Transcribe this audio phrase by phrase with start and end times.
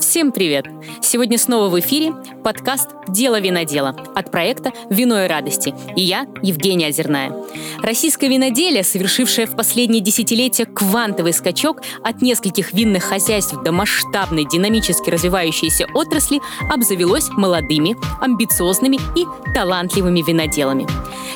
[0.00, 0.66] Всем привет!
[1.00, 2.12] Сегодня снова в эфире
[2.44, 7.32] подкаст «Дело винодела» от проекта «Вино и радости» и я, Евгения Озерная.
[7.82, 15.08] Российское виноделие, совершившее в последние десятилетия квантовый скачок от нескольких винных хозяйств до масштабной динамически
[15.08, 19.24] развивающейся отрасли, обзавелось молодыми, амбициозными и
[19.54, 20.86] талантливыми виноделами.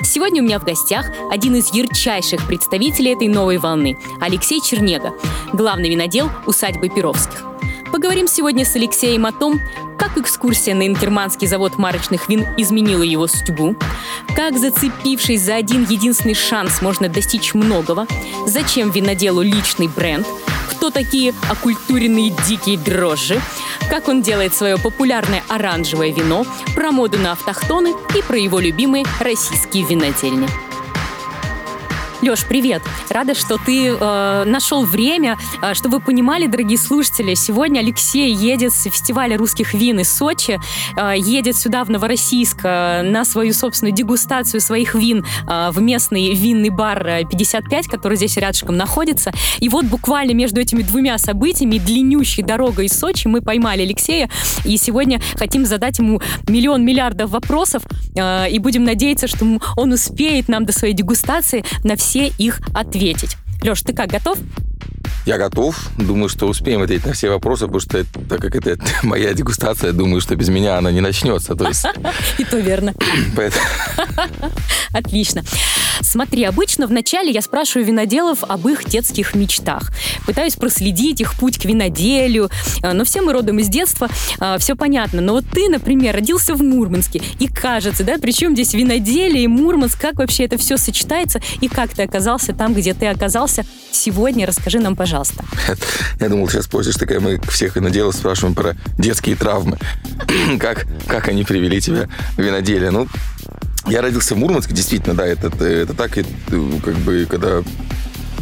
[0.03, 5.15] Сегодня у меня в гостях один из ярчайших представителей этой новой волны– Алексей Чернега,
[5.53, 7.47] главный винодел усадьбы Перовских.
[7.93, 9.61] Поговорим сегодня с Алексеем о том,
[9.99, 13.75] как экскурсия на интерманский завод марочных вин изменила его судьбу,
[14.37, 18.07] как, зацепившись за один единственный шанс, можно достичь многого,
[18.47, 20.25] зачем виноделу личный бренд,
[20.71, 23.41] кто такие оккультуренные дикие дрожжи,
[23.91, 26.47] как он делает свое популярное оранжевое вино,
[26.77, 30.49] про моду на автохтоны и про его любимые российские винодельни.
[32.23, 32.83] Леш, привет!
[33.09, 35.39] Рада, что ты э, нашел время.
[35.63, 40.61] Э, чтобы вы понимали, дорогие слушатели, сегодня Алексей едет с фестиваля русских вин из Сочи,
[40.99, 46.35] э, едет сюда, в Новороссийск, э, на свою собственную дегустацию своих вин э, в местный
[46.35, 49.33] винный бар 55, который здесь рядышком находится.
[49.59, 54.29] И вот буквально между этими двумя событиями, длиннющей дорогой из Сочи, мы поймали Алексея,
[54.67, 57.83] и сегодня хотим задать ему миллион миллиардов вопросов,
[58.15, 59.47] э, и будем надеяться, что
[59.79, 63.37] он успеет нам до своей дегустации на все все их ответить.
[63.63, 64.37] Леш, ты как, готов?
[65.27, 65.77] Я готов.
[65.99, 70.21] Думаю, что успеем ответить на все вопросы, потому что, так как это моя дегустация, думаю,
[70.21, 71.55] что без меня она не начнется.
[71.55, 71.85] То есть...
[72.39, 72.95] И то верно.
[74.93, 75.43] Отлично.
[76.01, 79.93] Смотри, обычно вначале я спрашиваю виноделов об их детских мечтах.
[80.27, 82.51] Пытаюсь проследить их путь к виноделию.
[82.83, 85.21] А, но все мы родом из детства, а, все понятно.
[85.21, 87.23] Но вот ты, например, родился в Мурманске.
[87.39, 91.91] И кажется, да, причем здесь виноделие и Мурманск, как вообще это все сочетается и как
[91.91, 94.47] ты оказался там, где ты оказался сегодня?
[94.47, 95.10] Расскажи нам, пожалуйста.
[96.21, 99.79] Я думал, сейчас спросишь, такая мы всех виноделов спрашиваем про детские травмы.
[100.61, 102.91] как, как они привели тебя в виноделие?
[102.91, 103.07] Ну,
[103.87, 106.25] я родился в Мурманске, действительно, да, это, это так, и,
[106.85, 107.63] как бы, когда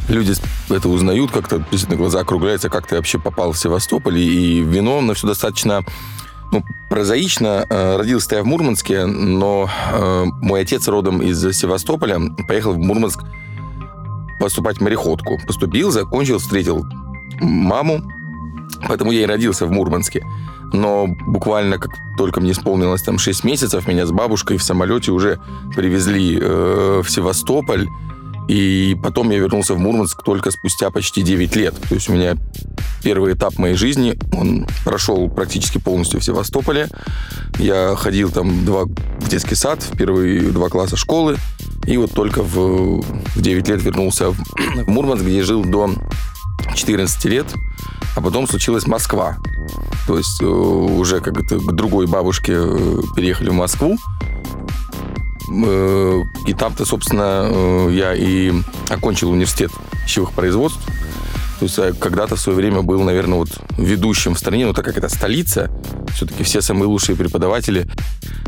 [0.09, 0.35] люди
[0.71, 5.15] это узнают, как-то действительно глаза округляются, как ты вообще попал в Севастополь, и вино, но
[5.15, 5.85] все достаточно
[6.51, 7.67] ну, прозаично.
[7.69, 13.21] Э, родился я в Мурманске, но э, мой отец родом из Севастополя поехал в Мурманск
[14.39, 15.39] поступать в мореходку.
[15.47, 16.87] Поступил, закончил, встретил
[17.41, 18.03] маму,
[18.87, 20.23] поэтому я и родился в Мурманске
[20.73, 25.39] но буквально как только мне исполнилось там 6 месяцев, меня с бабушкой в самолете уже
[25.75, 27.89] привезли э, в Севастополь,
[28.49, 31.75] и потом я вернулся в Мурманск только спустя почти 9 лет.
[31.89, 32.37] То есть у меня
[33.03, 36.89] первый этап моей жизни, он прошел практически полностью в Севастополе.
[37.59, 41.37] Я ходил там два, в детский сад, в первые два класса школы,
[41.89, 44.37] и вот только в, в 9 лет вернулся в,
[44.87, 45.91] Мурманск, где жил до
[46.75, 47.47] 14 лет,
[48.15, 49.39] а потом случилась Москва.
[50.07, 53.97] То есть э, уже как то к другой бабушке э, переехали в Москву.
[55.51, 58.53] Э, и там-то, собственно, я и
[58.91, 59.73] окончил университет
[60.05, 60.81] пищевых производств.
[61.59, 64.97] То есть когда-то в свое время был, наверное, вот ведущим в стране, но так как
[64.97, 65.71] это столица,
[66.15, 67.89] все-таки все самые лучшие преподаватели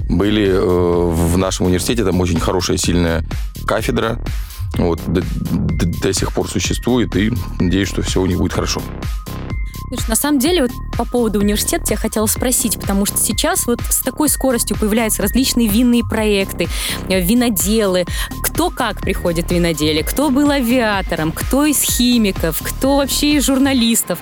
[0.09, 3.25] были в нашем университете, там очень хорошая, сильная
[3.66, 4.21] кафедра,
[4.76, 8.81] вот, до, до, до сих пор существует, и надеюсь, что все у них будет хорошо.
[9.90, 13.80] Слушай, на самом деле, вот по поводу университета я хотела спросить, потому что сейчас вот
[13.80, 16.68] с такой скоростью появляются различные винные проекты,
[17.08, 18.04] э, виноделы.
[18.40, 24.20] Кто как приходит в виноделие, кто был авиатором, кто из химиков, кто вообще из журналистов.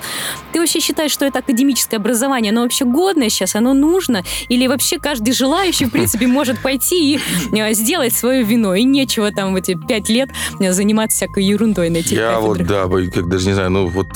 [0.53, 4.23] Ты вообще считаешь, что это академическое образование, оно вообще годное сейчас, оно нужно?
[4.47, 7.19] Или вообще каждый желающий, в принципе, может пойти и
[7.55, 10.29] э, сделать свое вино, и нечего там в эти пять лет
[10.59, 12.87] э, заниматься всякой ерундой на этих Я кафедрах.
[12.87, 14.07] вот, да, как даже не знаю, ну вот,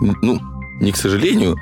[0.00, 0.40] ну,
[0.80, 1.56] не к сожалению,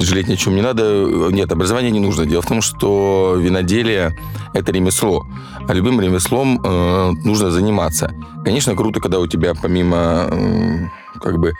[0.00, 1.28] жалеть ни о чем не надо.
[1.30, 2.26] Нет, образование не нужно.
[2.26, 4.16] Дело в том, что виноделие–
[4.52, 5.26] это ремесло.
[5.66, 8.12] А любым ремеслом э, нужно заниматься.
[8.44, 10.88] Конечно, круто, когда у тебя помимо э,
[11.20, 11.54] как бы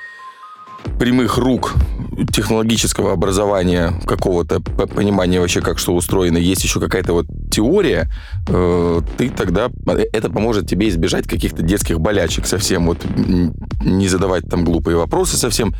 [0.99, 1.75] прямых рук
[2.33, 8.11] технологического образования, какого-то понимания вообще, как что устроено, есть еще какая-то вот теория,
[8.49, 9.71] э, ты тогда...
[10.13, 12.99] Это поможет тебе избежать каких-то детских болячек совсем, вот
[13.85, 15.75] не задавать там глупые вопросы совсем.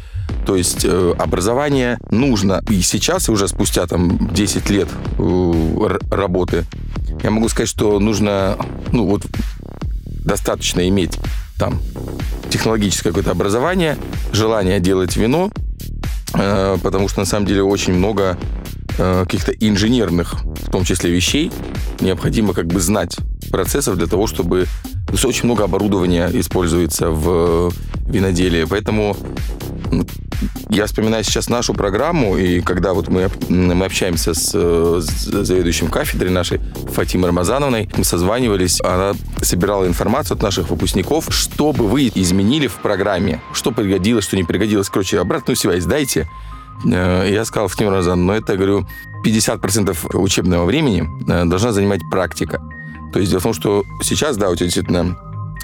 [0.47, 2.63] То есть э, образование нужно.
[2.69, 4.89] И сейчас, и уже спустя там 10 лет
[5.19, 6.65] э, работы,
[7.23, 8.57] я могу сказать, что нужно,
[8.93, 9.23] ну вот,
[10.25, 11.19] достаточно иметь
[11.59, 11.81] там
[12.51, 13.97] технологическое какое-то образование,
[14.33, 15.51] желание делать вино,
[16.35, 18.39] э, потому что на самом деле очень много
[18.97, 21.51] каких-то инженерных, в том числе вещей,
[22.01, 23.17] необходимо как бы знать
[23.51, 24.67] процессов для того, чтобы...
[25.07, 27.73] То есть очень много оборудования используется в
[28.09, 29.17] виноделии, поэтому
[30.71, 36.31] я вспоминаю сейчас нашу программу, и когда вот мы, мы общаемся с, с заведующим кафедрой
[36.31, 36.61] нашей
[36.93, 42.75] Фатимой Рамазановной, мы созванивались, она собирала информацию от наших выпускников, что бы вы изменили в
[42.75, 44.89] программе, что пригодилось, что не пригодилось.
[44.89, 46.29] Короче, обратную связь дайте.
[46.85, 48.87] Э, я сказал Фатима Рамазановна, но это, говорю,
[49.25, 52.61] 50% учебного времени э, должна занимать практика.
[53.13, 55.17] То есть дело в том, что сейчас, да, у тебя действительно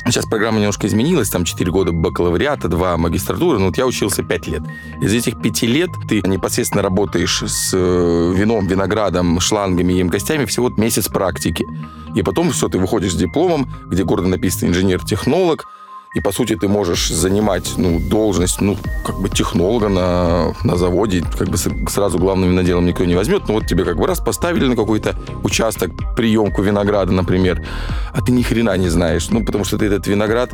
[0.07, 4.47] Сейчас программа немножко изменилась, там 4 года бакалавриата, 2 магистратуры, но вот я учился 5
[4.49, 4.63] лет.
[5.03, 11.09] Из этих 5 лет ты непосредственно работаешь с э, вином, виноградом, шлангами, емкостями, всего месяц
[11.09, 11.67] практики.
[12.15, 15.67] И потом все, ты выходишь с дипломом, где гордо написано инженер-технолог,
[16.13, 18.77] и, по сути, ты можешь занимать ну, должность ну,
[19.07, 21.23] как бы технолога на, на заводе.
[21.39, 23.47] Как бы сразу главным виноделом никто не возьмет.
[23.47, 25.15] Но вот тебе как бы раз поставили на какой-то
[25.45, 27.65] участок приемку винограда, например,
[28.13, 29.29] а ты ни хрена не знаешь.
[29.31, 30.51] Ну, потому что ты этот виноград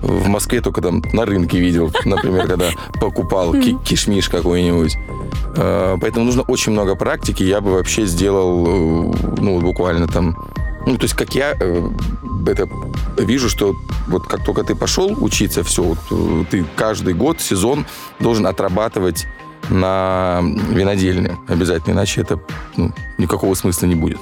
[0.00, 4.96] в Москве только там на рынке видел, например, когда покупал кишмиш какой-нибудь.
[5.58, 7.42] А, поэтому нужно очень много практики.
[7.42, 10.36] Я бы вообще сделал, э, ну, буквально там
[10.86, 11.90] ну, то есть, как я э,
[12.46, 12.68] это
[13.18, 13.74] вижу, что
[14.06, 17.84] вот как только ты пошел учиться, все, э, ты каждый год, сезон
[18.20, 19.26] должен отрабатывать
[19.68, 20.40] на
[20.70, 22.40] винодельне обязательно, иначе это
[22.76, 24.18] ну, никакого смысла не будет.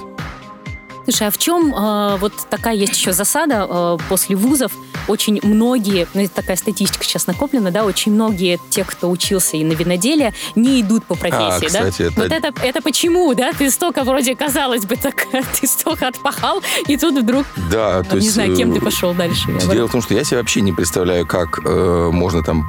[1.05, 4.71] Слушай, а в чем э, вот такая есть еще засада э, после вузов?
[5.07, 9.63] Очень многие, ну это такая статистика сейчас накоплена, да, очень многие те, кто учился и
[9.63, 12.07] на виноделие, не идут по профессии, а, кстати, да?
[12.07, 12.21] Это...
[12.21, 13.51] Вот это, это почему, да?
[13.53, 15.27] Ты столько вроде, казалось бы, так,
[15.61, 17.45] ты столько отпахал, и тут вдруг...
[17.69, 18.33] Да, то не есть...
[18.33, 19.47] знаю, кем ты э, пошел дальше.
[19.71, 22.67] Дело в том, что я себе вообще не представляю, как э, можно там,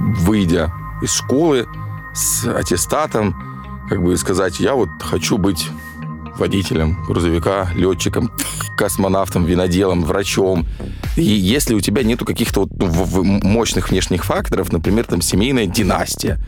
[0.00, 0.72] выйдя
[1.02, 1.68] из школы
[2.14, 3.36] с аттестатом,
[3.90, 5.68] как бы сказать, я вот хочу быть
[6.38, 8.30] водителем грузовика, летчиком,
[8.76, 10.66] космонавтом, виноделом, врачом.
[11.16, 16.38] И если у тебя нету каких-то вот, ну, мощных внешних факторов, например, там семейная династия,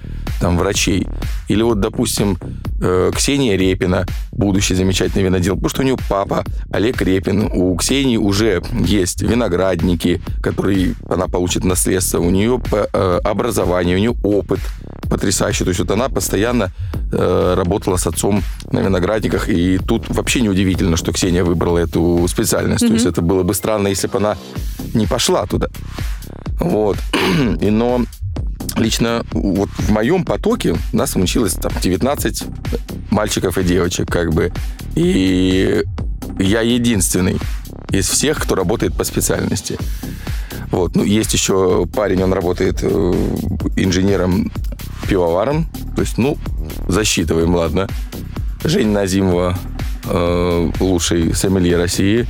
[0.40, 1.06] там врачей,
[1.48, 2.36] или вот, допустим,
[2.80, 8.16] э, Ксения Репина, будущий замечательный винодел, потому что у нее папа Олег Репин, у Ксении
[8.16, 14.60] уже есть виноградники, которые она получит наследство, у нее э, образование, у нее опыт
[15.08, 16.73] потрясающий, то есть вот она постоянно
[17.12, 18.43] э, работала с отцом
[18.73, 22.88] на виноградниках, и тут вообще неудивительно, что Ксения выбрала эту специальность, mm-hmm.
[22.88, 24.37] то есть это было бы странно, если бы она
[24.94, 25.69] не пошла туда.
[26.58, 26.97] Вот.
[27.61, 28.03] И, но
[28.76, 32.44] лично вот в моем потоке нас училось там 19
[33.11, 34.53] мальчиков и девочек, как бы.
[34.94, 35.82] И
[36.38, 37.38] я единственный
[37.91, 39.79] из всех, кто работает по специальности.
[40.70, 40.97] Вот.
[40.97, 43.14] Ну, есть еще парень, он работает э,
[45.06, 45.67] инженером-пивоваром.
[45.94, 46.37] То есть, ну,
[46.88, 47.88] засчитываем, ладно.
[48.64, 49.56] Женя Назимова,
[50.05, 52.26] э, лучший сомелье России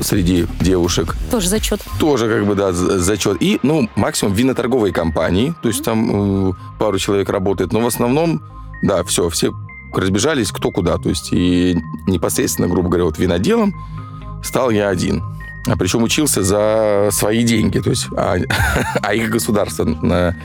[0.00, 1.16] среди девушек.
[1.30, 1.80] Тоже зачет.
[1.98, 3.38] Тоже как бы, да, зачет.
[3.40, 8.42] И, ну, максимум виноторговые компании, то есть там э, пару человек работает, но в основном,
[8.82, 9.52] да, все, все
[9.94, 13.74] разбежались кто куда, то есть и непосредственно, грубо говоря, вот виноделом
[14.42, 15.22] стал я один.
[15.66, 18.36] А причем учился за свои деньги, то есть, а,
[19.02, 20.36] а их государство на,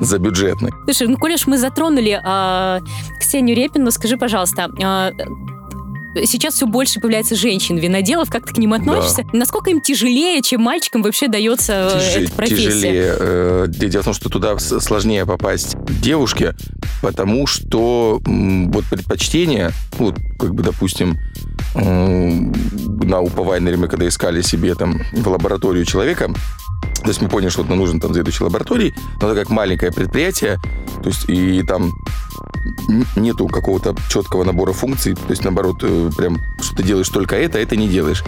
[0.00, 0.72] за бюджетные.
[0.84, 2.80] Слушай, ну, коли мы затронули а,
[3.20, 5.12] Ксению Репину, скажи, пожалуйста, а,
[6.24, 8.30] сейчас все больше появляется женщин-виноделов.
[8.30, 9.22] Как ты к ним относишься?
[9.24, 9.38] Да.
[9.38, 12.16] Насколько им тяжелее, чем мальчикам вообще дается э, Тяж...
[12.16, 12.70] эта профессия?
[12.70, 13.16] Тяжелее.
[13.18, 16.54] Э, дело в том, что туда сложнее попасть девушке,
[17.02, 21.18] потому что вот предпочтение, вот как бы, допустим,
[21.74, 26.30] на Уповайнере мы когда искали себе там в лабораторию человека,
[27.02, 30.58] то есть мы поняли, что нам нужен там заведующий лабораторией, но это как маленькое предприятие,
[31.02, 31.92] то есть и там
[33.16, 37.58] нету какого-то четкого набора функций, то есть наоборот, э, прям, что ты делаешь только это,
[37.58, 38.24] а это не делаешь.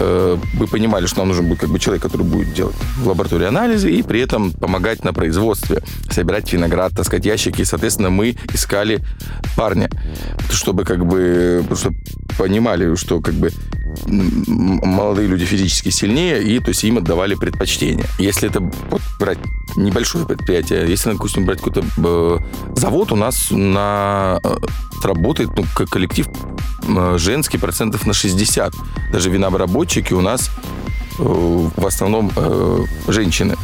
[0.00, 3.46] Э, мы понимали, что нам нужен будет как бы человек, который будет делать в лаборатории
[3.46, 7.62] анализы и при этом помогать на производстве, собирать виноград, таскать ящики.
[7.62, 9.00] И, соответственно, мы искали
[9.56, 9.90] парня,
[10.50, 11.96] чтобы как бы, чтобы
[12.40, 13.50] понимали, что как бы
[14.06, 18.06] молодые люди физически сильнее, и то есть им отдавали предпочтение.
[18.18, 19.38] Если это вот, брать
[19.76, 22.38] небольшое предприятие, если, допустим, брать какой-то э,
[22.76, 24.56] завод, у нас на, э,
[25.04, 26.28] работает ну, коллектив
[26.88, 28.74] э, женский процентов на 60.
[29.12, 30.50] Даже винообработчики у нас
[31.18, 33.56] э, в основном э, женщины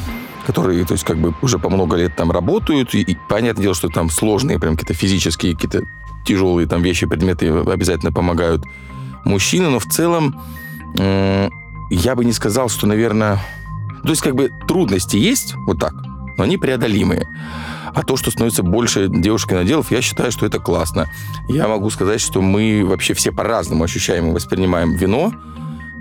[0.47, 3.75] которые, то есть, как бы уже по много лет там работают, и, и понятное дело,
[3.75, 5.83] что там сложные, прям какие-то физические, какие-то
[6.25, 8.63] тяжелые там вещи, предметы обязательно помогают
[9.25, 10.41] мужчины, но в целом
[10.99, 11.49] э,
[11.91, 13.41] я бы не сказал, что, наверное...
[14.05, 15.95] То есть, как бы трудности есть, вот так,
[16.39, 17.29] но они преодолимые.
[17.93, 21.11] А то, что становится больше девушек и наделов, я считаю, что это классно.
[21.49, 25.33] Я могу сказать, что мы вообще все по-разному ощущаем и воспринимаем вино.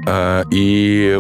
[0.05, 1.19] Э, и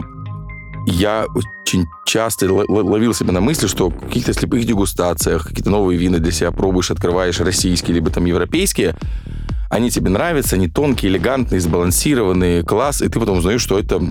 [0.85, 6.19] я очень часто ловил себя на мысли, что в каких-то слепых дегустациях, какие-то новые вина
[6.19, 8.95] для себя пробуешь, открываешь, российские, либо там европейские,
[9.69, 14.01] они тебе нравятся, они тонкие, элегантные, сбалансированные, класс, и ты потом узнаешь, что это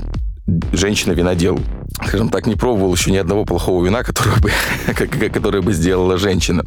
[0.72, 1.60] женщина-винодел.
[2.06, 4.50] Скажем так, не пробовал еще ни одного плохого вина, которое бы,
[5.30, 6.64] которое бы сделала женщина.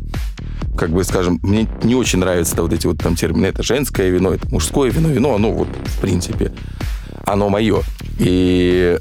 [0.78, 3.48] Как бы, скажем, мне не очень нравятся вот эти вот там термины.
[3.48, 5.10] Это женское вино, это мужское вино.
[5.10, 6.54] Вино, оно вот, в принципе,
[7.26, 7.82] оно мое.
[8.20, 8.98] И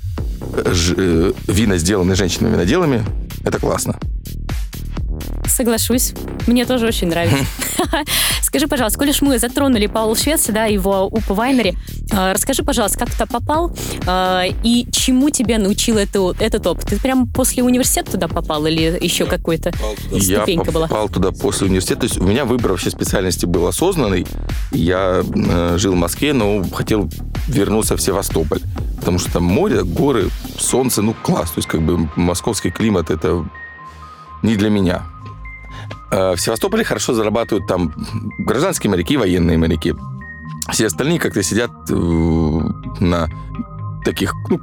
[0.65, 3.05] ж, э, вина, сделанные женщинами-виноделами,
[3.45, 3.99] это классно.
[5.47, 6.13] Соглашусь.
[6.47, 7.45] Мне тоже очень нравится.
[8.43, 11.77] Скажи, пожалуйста, коли ж мы затронули Паула Швеца, да, его УП Вайнери,
[12.13, 13.73] а, расскажи, пожалуйста, как ты попал
[14.07, 16.87] а, и чему тебя научил это, этот опыт?
[16.87, 19.73] Ты прям после университета туда попал или еще какой-то
[20.21, 20.85] ступенька была?
[20.85, 22.01] Я попал туда после университета.
[22.01, 24.27] То есть у меня выбор вообще специальности был осознанный.
[24.71, 27.11] Я э, жил в Москве, но хотел
[27.49, 28.61] вернуться в Севастополь.
[28.99, 31.51] Потому что там море, горы, солнце, ну класс.
[31.51, 33.45] То есть как бы московский климат это
[34.43, 35.07] не для меня.
[36.11, 37.93] Э, в Севастополе хорошо зарабатывают там
[38.39, 39.95] гражданские моряки, военные моряки.
[40.71, 41.95] Все остальные как-то сидят э,
[43.01, 43.29] на
[44.05, 44.61] таких ну,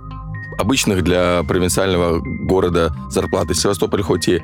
[0.57, 3.53] обычных для провинциального города зарплаты.
[3.53, 4.41] Севастополь хоть и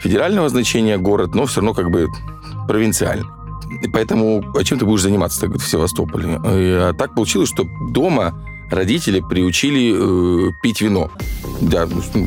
[0.00, 2.08] федерального значения город, но все равно как бы
[2.66, 3.26] провинциальный.
[3.82, 6.38] И поэтому а чем ты будешь заниматься так, в Севастополе?
[6.44, 8.34] А так получилось, что дома
[8.70, 11.10] родители приучили э, пить вино.
[11.60, 12.26] Да, ну,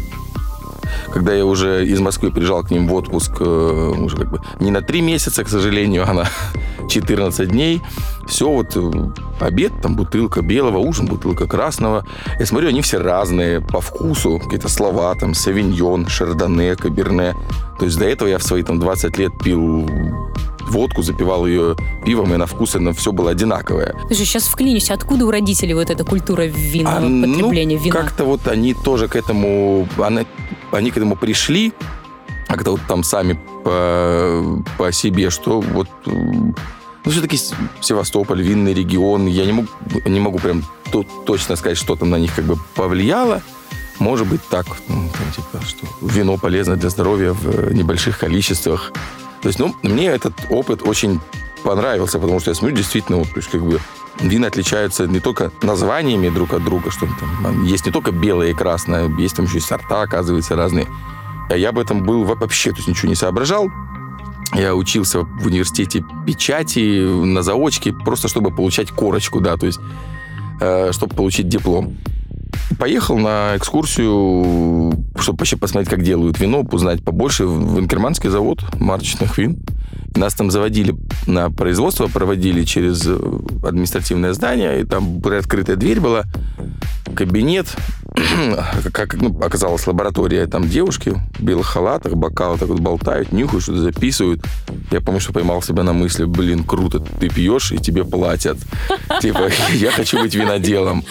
[1.12, 4.72] когда я уже из Москвы приезжал к ним в отпуск, э, уже как бы не
[4.72, 6.26] на три месяца, к сожалению, а на
[6.90, 7.82] 14 дней,
[8.28, 12.06] все вот э, обед, там бутылка белого, ужин, бутылка красного.
[12.40, 17.36] Я смотрю, они все разные по вкусу, какие-то слова, там, савиньон, шардоне, каберне.
[17.80, 19.88] То есть до этого я в свои там 20 лет пил
[20.68, 21.76] водку, запивал ее
[22.06, 23.96] пивом, и на вкус она все было одинаковое.
[24.10, 27.96] Ты же сейчас вклинишься, откуда у родителей вот эта культура винного а, потребления ну, вина?
[27.96, 30.26] как-то вот они тоже к этому, они,
[30.72, 31.74] они к этому пришли,
[32.48, 37.38] а когда вот там сами по, по себе, что вот ну, все-таки
[37.82, 39.70] Севастополь, винный регион, я не могу,
[40.06, 43.42] не могу прям то, точно сказать, что там на них как бы повлияло.
[44.00, 48.92] Может быть так, ну, там, типа, что вино полезно для здоровья в небольших количествах.
[49.42, 51.22] То есть, ну, мне этот опыт очень
[51.66, 53.80] понравился, потому что я смотрю, действительно, вот, то есть, как бы,
[54.22, 57.08] вина отличаются не только названиями друг от друга, что
[57.44, 60.88] там есть не только белое и красное, есть там еще и сорта, оказывается, разные.
[61.50, 63.70] А я об этом был вообще, то есть ничего не соображал.
[64.54, 69.80] Я учился в университете печати на заочке, просто чтобы получать корочку, да, то есть
[70.62, 71.98] э, чтобы получить диплом.
[72.80, 79.38] Поехал на экскурсию, чтобы вообще посмотреть, как делают вино, узнать побольше в Инкерманский завод марочных
[79.38, 79.60] вин.
[80.16, 80.96] Нас там заводили
[81.28, 83.18] на производство, проводили через э,
[83.64, 86.24] административное здание, и там приоткрытая дверь была,
[87.16, 87.68] кабинет,
[88.94, 93.80] как ну, оказалось, лаборатория, там девушки в белых халатах, бокалы так вот болтают, нюхают, что-то
[93.80, 94.46] записывают.
[94.92, 98.58] Я помню, что поймал себя на мысли, блин, круто, ты пьешь, и тебе платят.
[99.22, 101.04] Типа, я хочу быть виноделом.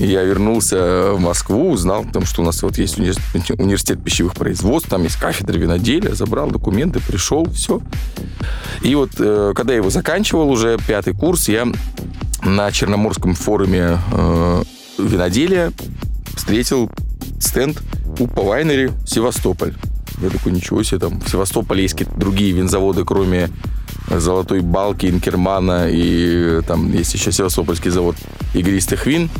[0.00, 5.02] Я вернулся в Москву, узнал, потому что у нас вот есть университет пищевых производств, там
[5.02, 7.82] есть кафедра виноделия, забрал документы, пришел, все.
[8.80, 11.68] И вот э, когда я его заканчивал, уже пятый курс, я
[12.42, 14.62] на Черноморском форуме э,
[14.96, 15.70] виноделия
[16.34, 16.90] встретил
[17.38, 17.82] стенд
[18.18, 19.74] Упа Вайнери Севастополь.
[20.22, 23.50] Я такой, ничего себе, там в Севастополе есть какие-то другие винзаводы, кроме
[24.10, 28.16] Золотой Балки, Инкермана, и там есть еще Севастопольский завод
[28.54, 29.30] игристых вин.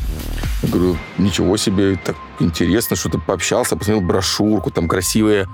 [0.62, 5.48] Я говорю, ничего себе, так интересно, что-то пообщался, посмотрел брошюрку, там красивые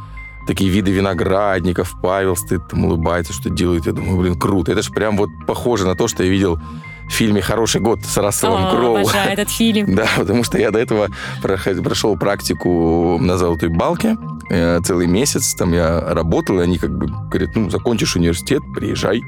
[0.47, 3.87] такие виды виноградников, Павел стоит, там улыбается, что делает.
[3.87, 4.73] Я думаю, блин, круто.
[4.73, 6.61] Это же прям вот похоже на то, что я видел
[7.09, 8.97] в фильме «Хороший год» с Расселом Кроу.
[8.97, 9.95] Обожаю этот фильм.
[9.97, 11.09] Да, потому что я до этого
[11.43, 14.17] прошел практику на Золотой Балке
[14.51, 15.55] э, целый месяц.
[15.55, 19.23] Там я работал, и они как бы говорят, ну, закончишь университет, приезжай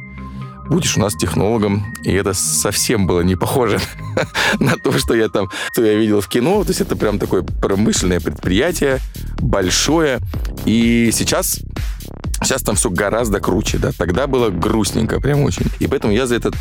[0.68, 1.94] будешь у нас технологом.
[2.02, 3.80] И это совсем было не похоже
[4.60, 6.62] на то, что я там, что я видел в кино.
[6.62, 8.98] То есть это прям такое промышленное предприятие,
[9.40, 10.18] большое.
[10.66, 11.60] И сейчас
[12.42, 13.90] Сейчас там все гораздо круче, да.
[13.96, 15.66] Тогда было грустненько, прям очень.
[15.80, 16.54] И поэтому я за этот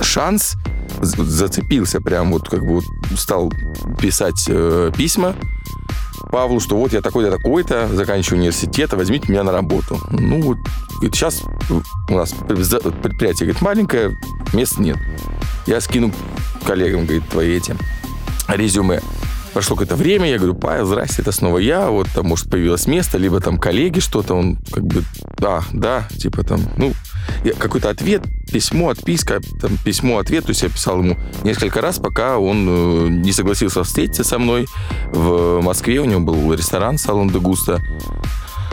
[0.00, 0.54] шанс
[1.00, 2.84] зацепился, прям вот как бы вот
[3.16, 3.52] стал
[4.00, 5.34] писать э, письма
[6.30, 9.98] Павлу, что вот я такой-то, такой-то, заканчиваю университет, возьмите меня на работу.
[10.10, 10.58] Ну, вот,
[10.96, 11.42] говорит, сейчас
[12.08, 14.16] у нас предприятие, говорит, маленькое,
[14.52, 14.98] мест нет.
[15.66, 16.12] Я скину
[16.64, 17.74] коллегам, говорит, твои эти
[18.48, 19.00] резюме.
[19.54, 23.16] Прошло какое-то время, я говорю, Павел, здрасте, это снова я, вот там, может, появилось место,
[23.16, 25.02] либо там коллеги что-то, он как бы,
[25.38, 26.92] да, да, типа там, ну,
[27.58, 30.44] какой-то ответ письмо, отписка, там, письмо, ответ.
[30.44, 34.66] То есть я писал ему несколько раз, пока он э, не согласился встретиться со мной
[35.12, 36.00] в Москве.
[36.00, 37.80] У него был ресторан «Салон де Густа».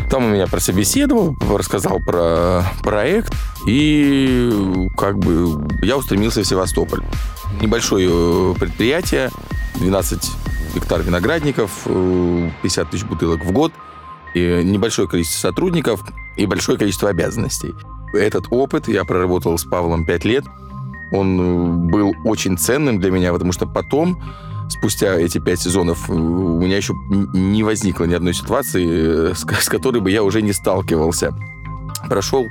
[0.09, 3.33] Там он меня прособеседовал, рассказал про проект,
[3.67, 7.01] и как бы я устремился в Севастополь.
[7.61, 9.31] Небольшое э, предприятие,
[9.75, 10.31] 12
[10.75, 13.71] гектар виноградников, 50 тысяч бутылок в год,
[14.35, 16.01] и небольшое количество сотрудников
[16.35, 17.73] и большое количество обязанностей.
[18.15, 20.45] Этот опыт я проработал с Павлом 5 лет.
[21.11, 24.21] Он э, был очень ценным для меня, потому что потом,
[24.69, 26.93] спустя эти пять сезонов, э, у меня еще
[27.33, 31.33] не возникло ни одной ситуации, э, с, которой бы я уже не сталкивался.
[32.09, 32.45] Прошел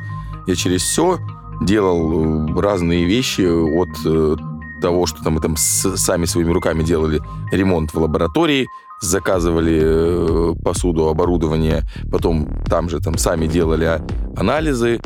[0.47, 1.19] я через все,
[1.63, 7.95] делал разные вещи от того, что там мы там с, сами своими руками делали ремонт
[7.95, 8.69] в лаборатории,
[9.01, 14.01] заказывали посуду, оборудование, потом там же там сами делали
[14.37, 15.01] анализы,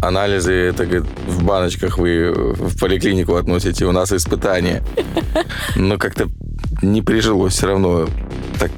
[0.00, 4.82] анализы, это говорит, в баночках вы в поликлинику относите, у нас испытания.
[5.76, 6.28] Но как-то
[6.82, 8.06] не прижилось все равно.
[8.58, 8.70] Так,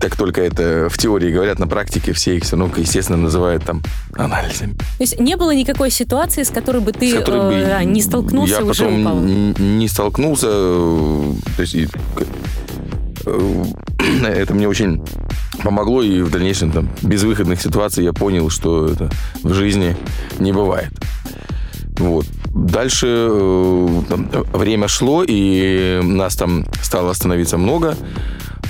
[0.00, 3.82] как только это в теории говорят, на практике все их все равно, естественно, называют там
[4.14, 4.74] анализами.
[4.74, 8.54] То есть не было никакой ситуации, с которой бы ты которой бы э, не столкнулся
[8.54, 9.20] я уже потом упал?
[9.20, 10.48] не столкнулся.
[10.50, 13.64] Э, то есть э,
[14.24, 15.02] это мне очень
[15.62, 19.10] помогло, и в дальнейшем там безвыходных ситуаций я понял, что это
[19.42, 19.96] в жизни
[20.38, 20.92] не бывает.
[21.98, 22.26] Вот.
[22.54, 27.96] Дальше э, там, время шло, и нас там стало становиться много.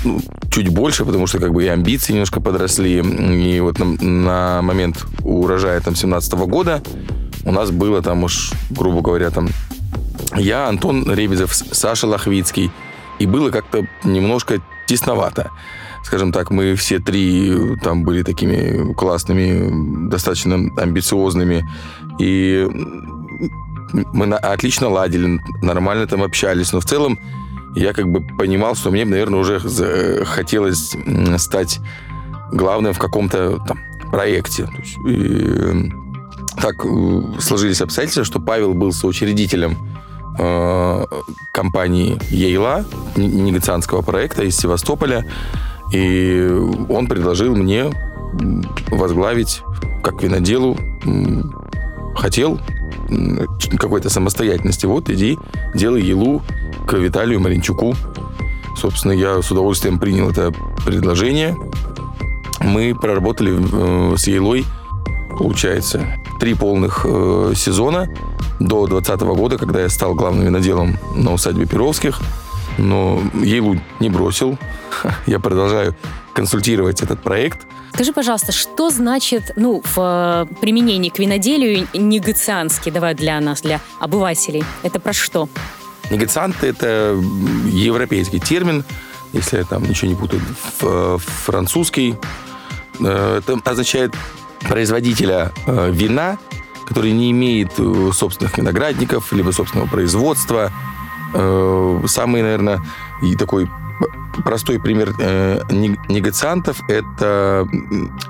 [0.03, 2.99] Ну, чуть больше, потому что как бы и амбиции немножко подросли.
[2.99, 6.81] И вот на, на момент урожая там 17 -го года
[7.45, 9.49] у нас было там уж, грубо говоря, там
[10.35, 12.71] я, Антон Ребезов, Саша Лохвицкий.
[13.19, 15.51] И было как-то немножко тесновато
[16.03, 21.67] скажем так, мы все три там были такими классными, достаточно амбициозными.
[22.19, 22.67] И
[24.13, 26.73] мы отлично ладили, нормально там общались.
[26.73, 27.19] Но в целом
[27.75, 30.95] я как бы понимал, что мне, наверное, уже хотелось
[31.37, 31.79] стать
[32.51, 33.79] главным в каком-то там
[34.11, 34.67] проекте.
[35.07, 35.91] И
[36.59, 39.77] так э, сложились обстоятельства, что Павел был соучредителем
[40.37, 41.05] э,
[41.51, 45.25] компании Ейла, негацианского проекта из Севастополя.
[45.91, 46.47] И
[46.89, 47.89] он предложил мне
[48.91, 49.63] возглавить
[50.03, 50.77] как виноделу.
[52.15, 52.59] Хотел
[53.77, 54.85] какой-то самостоятельности.
[54.85, 55.37] Вот иди,
[55.73, 56.41] делай елу
[56.85, 57.95] к Виталию Маринчуку.
[58.75, 60.53] Собственно, я с удовольствием принял это
[60.85, 61.55] предложение.
[62.61, 64.65] Мы проработали э, с елой,
[65.37, 66.05] получается,
[66.39, 68.09] три полных э, сезона
[68.59, 72.19] до 2020 года, когда я стал главным виноделом на усадьбе Перовских.
[72.77, 74.57] Но елу не бросил,
[75.25, 75.95] я продолжаю
[76.33, 77.67] консультировать этот проект.
[77.93, 83.81] Скажи, пожалуйста, что значит, ну, в э, применении к виноделию негацианский, давай для нас, для
[83.99, 85.49] обывателей, это про что?
[86.09, 87.19] Негациант– это
[87.65, 88.83] европейский термин,
[89.33, 90.41] если я там ничего не путаю,
[90.81, 92.15] э, французский.
[92.99, 94.13] Э, это означает
[94.67, 96.37] производителя вина,
[96.87, 97.71] который не имеет
[98.13, 100.71] собственных виноградников, либо собственного производства.
[101.31, 102.81] Самый, наверное,
[103.21, 103.69] и такой
[104.43, 107.67] простой пример э, негациантов– это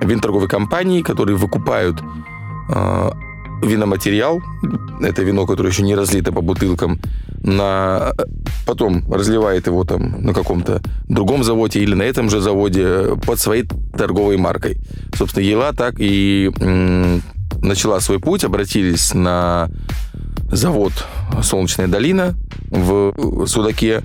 [0.02, 2.02] виноторговые компании, которые выкупают
[2.70, 3.12] э,
[3.62, 4.42] виноматериал,
[5.02, 7.00] это вино, которое еще не разлито по бутылкам,
[7.41, 8.13] на,
[8.65, 13.65] потом разливает его там на каком-то другом заводе или на этом же заводе под своей
[13.97, 14.78] торговой маркой.
[15.15, 16.52] Собственно, Ела так и
[17.62, 19.69] начала свой путь, обратились на
[20.52, 20.93] завод
[21.41, 22.36] «Солнечная долина»
[22.69, 24.04] в Судаке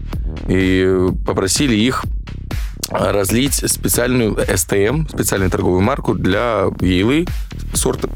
[0.49, 2.05] и попросили их
[2.91, 7.27] разлить специальную СТМ, специальную торговую марку для елы
[7.73, 8.09] сорта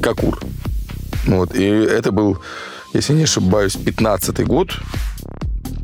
[0.00, 0.40] Какур.
[1.26, 1.54] Вот.
[1.54, 2.38] И это был,
[2.94, 4.78] если не ошибаюсь, 15 год.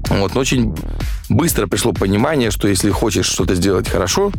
[0.08, 0.34] Вот.
[0.34, 0.74] Но очень
[1.28, 4.32] быстро пришло понимание, что если хочешь что-то сделать хорошо,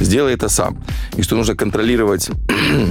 [0.00, 0.82] сделай это сам.
[1.16, 2.30] И что нужно контролировать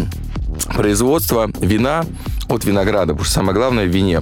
[0.75, 2.05] производство вина
[2.47, 4.21] от винограда, потому что самое главное в вине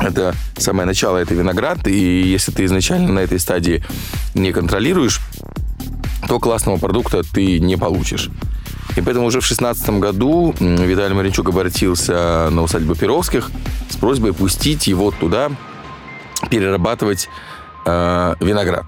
[0.00, 3.84] это самое начало, это виноград, и если ты изначально на этой стадии
[4.34, 5.20] не контролируешь,
[6.28, 8.30] то классного продукта ты не получишь.
[8.96, 13.50] И поэтому уже в 2016 году Виталий Маринчук обратился на усадьбу Перовских
[13.88, 15.50] с просьбой пустить его туда
[16.50, 17.28] перерабатывать
[17.86, 18.84] э, виноград.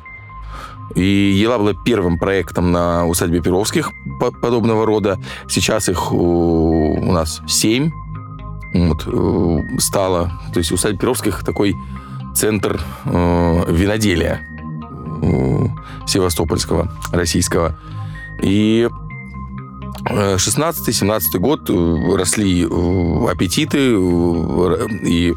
[0.95, 3.91] И Ела была первым проектом на усадьбе Перовских
[4.41, 5.19] подобного рода.
[5.49, 7.91] Сейчас их у, у нас семь
[8.73, 10.33] вот, э, стало.
[10.53, 11.75] То есть усадьба Перовских такой
[12.35, 14.47] центр э, виноделия
[16.07, 17.79] севастопольского, российского.
[18.43, 18.89] И
[20.05, 21.69] 16-17 год
[22.17, 23.79] росли аппетиты
[25.09, 25.35] и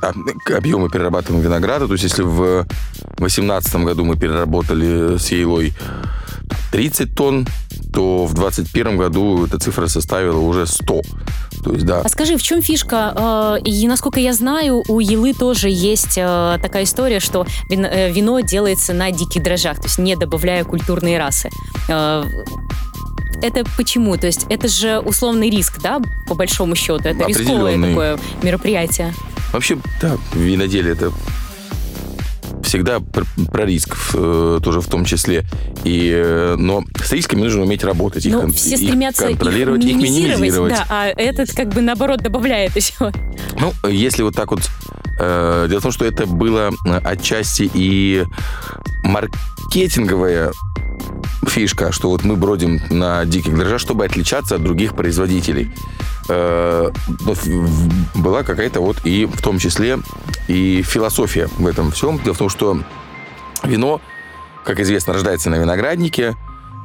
[0.54, 1.88] объемы перерабатываемого винограда.
[1.88, 2.65] То есть если в
[3.17, 5.73] 2018 году мы переработали с Ейлой
[6.71, 7.47] 30 тонн,
[7.93, 11.02] то в 2021 году эта цифра составила уже 100.
[11.63, 12.02] То есть, да.
[12.02, 13.58] А скажи, в чем фишка?
[13.60, 18.39] Э, и насколько я знаю, у Елы тоже есть э, такая история, что э, вино
[18.39, 21.50] делается на диких дрожжах, то есть не добавляя культурные расы.
[23.41, 24.17] Это почему?
[24.17, 27.08] То есть это же условный риск, да, по большому счету?
[27.08, 29.13] Это рисковое такое мероприятие.
[29.54, 31.12] Вообще, да, виноделие это
[32.63, 35.43] всегда про, про риск э, тоже в том числе.
[35.84, 38.26] И, э, но с рисками нужно уметь работать.
[38.26, 40.74] Их, ну, все стремятся их контролировать, их минимизировать, их минимизировать.
[40.74, 43.12] Да, а этот как бы наоборот добавляет еще.
[43.60, 44.62] Ну, если вот так вот...
[45.19, 46.71] Э, дело в том, что это было
[47.03, 48.25] отчасти и
[49.03, 50.53] маркетинговая
[51.47, 55.71] фишка, что вот мы бродим на диких дрожжах, чтобы отличаться от других производителей.
[56.29, 56.91] Э,
[58.15, 59.99] была какая-то вот и в том числе
[60.47, 62.19] и философия в этом всем.
[62.23, 62.79] Дело в том, что
[63.63, 64.01] вино,
[64.63, 66.36] как известно, рождается на винограднике,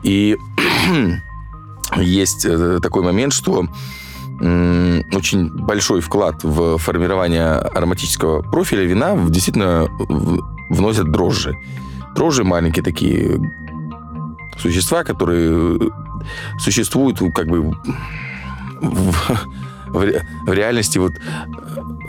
[0.03, 0.37] и
[1.97, 3.69] есть э, такой момент, что
[4.41, 9.89] очень большой вклад в формирование ароматического профиля вина действительно
[10.71, 11.57] вносят дрожжи.
[12.15, 13.39] Дрожжи маленькие такие
[14.59, 15.79] существа, которые
[16.59, 17.75] существуют как бы
[18.81, 19.55] в,
[19.89, 20.13] в,
[20.47, 21.13] в реальности вот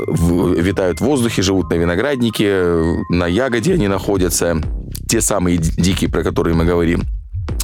[0.07, 4.61] в, витают в воздухе, живут на винограднике, на ягоде они находятся,
[5.07, 7.03] те самые дикие, про которые мы говорим.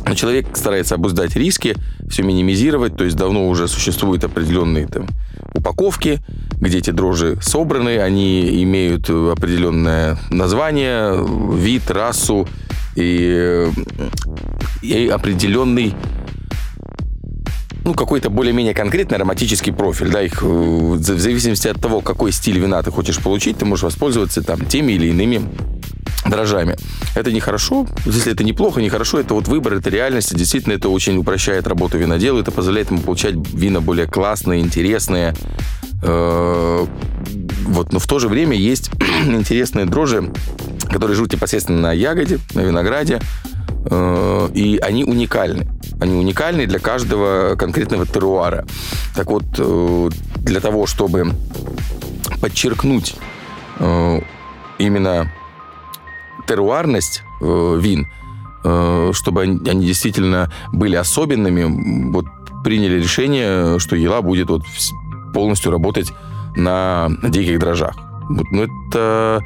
[0.06, 1.76] Но человек старается обуздать риски,
[2.10, 5.08] все минимизировать, то есть давно уже существуют определенные там,
[5.54, 6.20] упаковки,
[6.60, 12.48] где эти дрожжи собраны, они имеют определенное название, вид, расу
[12.96, 13.70] и,
[14.82, 15.96] и определенный
[17.84, 22.82] ну, какой-то более-менее конкретный ароматический профиль, да, их в зависимости от того, какой стиль вина
[22.84, 25.42] ты хочешь получить, ты можешь воспользоваться там теми или иными
[26.26, 26.78] дрожжами.
[27.16, 27.88] Это нехорошо.
[28.06, 30.36] Если это неплохо, нехорошо, это вот выбор, это реальность.
[30.36, 32.40] Действительно, это очень упрощает работу винодела.
[32.40, 35.34] Это позволяет ему получать вина более классные, интересные.
[36.04, 36.86] Э,
[37.66, 37.94] вот.
[37.94, 38.92] Но в то же время есть
[39.26, 40.32] интересные дрожжи,
[40.90, 43.20] которые живут непосредственно на ягоде, на винограде.
[43.86, 45.68] Э, и они уникальны.
[46.00, 48.66] Они уникальны для каждого конкретного теруара.
[49.16, 51.32] Так вот, э, для того, чтобы
[52.40, 53.16] подчеркнуть
[54.78, 55.32] именно
[56.52, 58.08] теруарность вин,
[59.14, 62.26] чтобы они действительно были особенными, вот
[62.64, 64.64] приняли решение, что ела будет вот
[65.34, 66.12] полностью работать
[66.56, 67.96] на диких дрожжах.
[68.30, 69.46] Вот, ну, это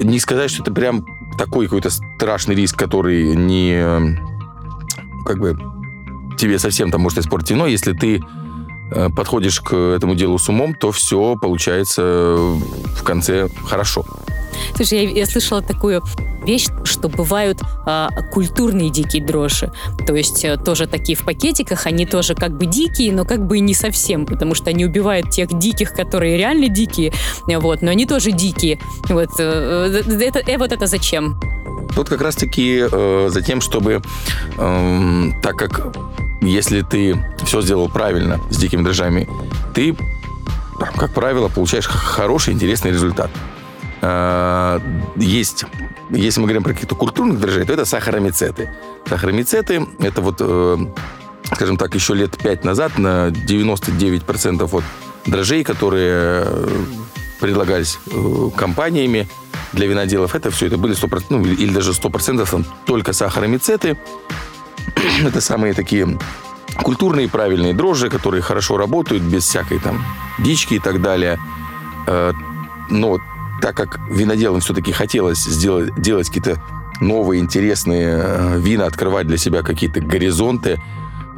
[0.00, 1.04] не сказать, что это прям
[1.38, 4.18] такой какой-то страшный риск, который не
[5.24, 5.56] как бы
[6.36, 8.20] тебе совсем там может испортить вино, если ты
[8.90, 14.04] э, подходишь к этому делу с умом, то все получается в конце хорошо.
[14.76, 16.02] Слушай, я, я слышала такую
[16.44, 19.72] вещь, что бывают а, культурные дикие дрожжи.
[20.06, 23.58] То есть а, тоже такие в пакетиках, они тоже как бы дикие, но как бы
[23.58, 27.12] и не совсем, потому что они убивают тех диких, которые реально дикие,
[27.46, 28.78] вот, но они тоже дикие.
[29.08, 31.40] Вот, э, э, это, э, вот это зачем?
[31.94, 34.02] Тут как раз-таки э, за тем, чтобы,
[34.58, 35.94] э, так как
[36.40, 39.28] если ты все сделал правильно с дикими дрожжами,
[39.74, 39.94] ты,
[40.96, 43.30] как правило, получаешь хороший, интересный результат.
[44.02, 44.80] Э,
[45.16, 45.64] есть,
[46.10, 48.68] если мы говорим про какие-то культурных дрожжей, то это сахаромицеты.
[49.08, 50.76] Сахаромицеты– это вот, э,
[51.44, 54.84] скажем так, еще лет пять назад на 99% от
[55.24, 56.46] дрожжей, которые
[57.40, 59.28] предлагались э, компаниями,
[59.72, 63.96] для виноделов это все, это были 100%, ну, или даже 100% там только сахаромицеты.
[65.24, 66.18] это самые такие
[66.82, 70.04] культурные правильные дрожжи, которые хорошо работают, без всякой там
[70.40, 71.38] дички и так далее.
[72.90, 73.18] Но
[73.62, 76.60] так как виноделам все-таки хотелось сделать, делать какие-то
[77.00, 80.82] новые интересные э, вина, открывать для себя какие-то горизонты,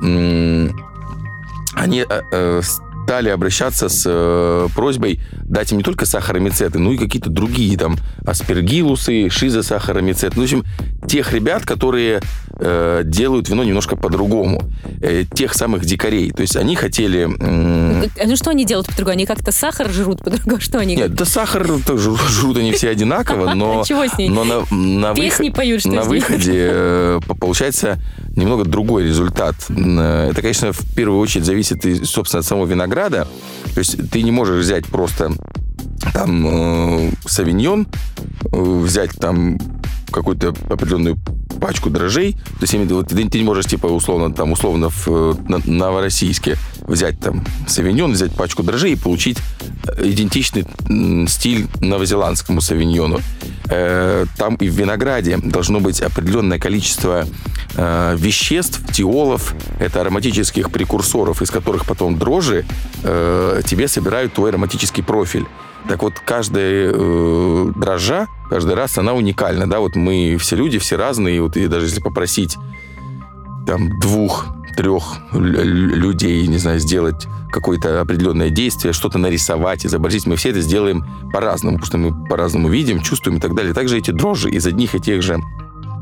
[0.00, 2.62] они э,
[3.04, 7.96] стали обращаться с э, просьбой дать им не только сахаромицеты, но и какие-то другие там
[8.26, 10.32] аспергилусы, шизосахаромицеты.
[10.36, 10.64] Ну, в общем,
[11.06, 12.22] тех ребят, которые
[12.58, 14.62] э, делают вино немножко по-другому.
[15.02, 16.30] Э, тех самых дикарей.
[16.30, 17.28] То есть они хотели...
[17.40, 19.12] Э, ну, что они делают по-другому?
[19.12, 20.60] Они как-то сахар жрут по-другому?
[20.64, 20.96] Что они?
[20.96, 21.66] Нет, да сахар
[22.28, 23.84] жрут они все одинаково, но...
[23.86, 24.30] Чего с ней?
[24.30, 27.98] Но на, на, Песни выход, поют, что на выходе э, получается
[28.36, 29.54] немного другой результат.
[29.68, 33.26] Э, это, конечно, в первую очередь зависит, собственно, от самого винограда.
[33.74, 35.32] То есть ты не можешь взять просто
[36.12, 37.86] там э, савиньон,
[38.52, 39.58] э, взять там
[40.10, 41.16] какую-то определенную
[41.60, 42.32] пачку дрожжей.
[42.32, 47.18] То есть вот, ты, не можешь, типа, условно, там, условно, в э, на, новороссийске взять
[47.20, 49.38] там савиньон, взять пачку дрожжей и получить
[49.86, 50.66] э, идентичный
[51.28, 53.20] стиль новозеландскому савиньону.
[53.70, 57.26] Э, там и в винограде должно быть определенное количество
[57.76, 62.64] э, веществ, тиолов, это ароматических прекурсоров, из которых потом дрожжи
[63.02, 65.46] э, тебе собирают твой ароматический профиль.
[65.88, 70.96] Так вот, каждая э, дрожжа, каждый раз она уникальна, да, вот мы все люди, все
[70.96, 72.56] разные, вот и даже если попросить
[73.66, 80.50] там двух, трех людей, не знаю, сделать какое-то определенное действие, что-то нарисовать, изобразить, мы все
[80.50, 83.72] это сделаем по-разному, потому что мы по-разному видим, чувствуем и так далее.
[83.72, 85.40] Также эти дрожжи из одних и тех же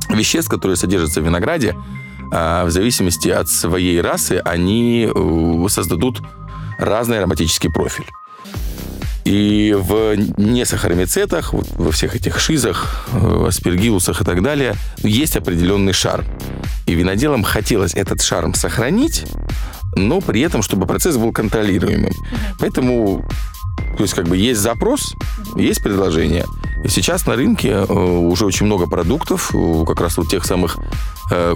[0.09, 1.77] веществ, которые содержатся в винограде,
[2.33, 6.23] а, в зависимости от своей расы, они э, создадут
[6.79, 8.07] разный ароматический профиль.
[9.25, 16.25] И в несахаромицетах, во всех этих шизах, э, аспергилусах и так далее, есть определенный шарм.
[16.87, 19.25] И виноделам хотелось этот шарм сохранить,
[19.95, 22.13] но при этом, чтобы процесс был контролируемым.
[22.59, 23.25] Поэтому,
[23.97, 25.15] то есть как бы есть запрос,
[25.57, 26.47] есть предложение.
[26.85, 30.79] И сейчас на рынке э, уже очень много продуктов, э, как раз вот тех самых
[31.31, 31.55] э,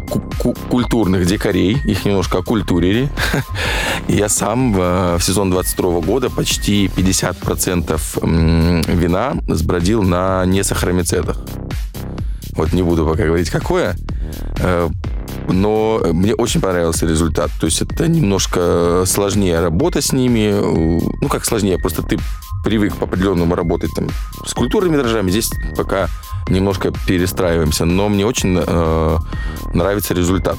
[0.70, 3.10] культурных дикарей, их немножко окультурили.
[4.08, 11.38] Я сам в сезон 22 года почти 50% вина сбродил на несахаромицетах.
[12.56, 13.96] Вот не буду пока говорить, какое
[15.48, 17.50] но мне очень понравился результат.
[17.60, 20.52] То есть это немножко сложнее работа с ними.
[21.20, 22.18] Ну, как сложнее, просто ты
[22.64, 24.08] привык по определенному работать там
[24.44, 25.30] с культурными дрожжами.
[25.30, 26.08] Здесь пока
[26.48, 29.18] немножко перестраиваемся, но мне очень э,
[29.72, 30.58] нравится результат.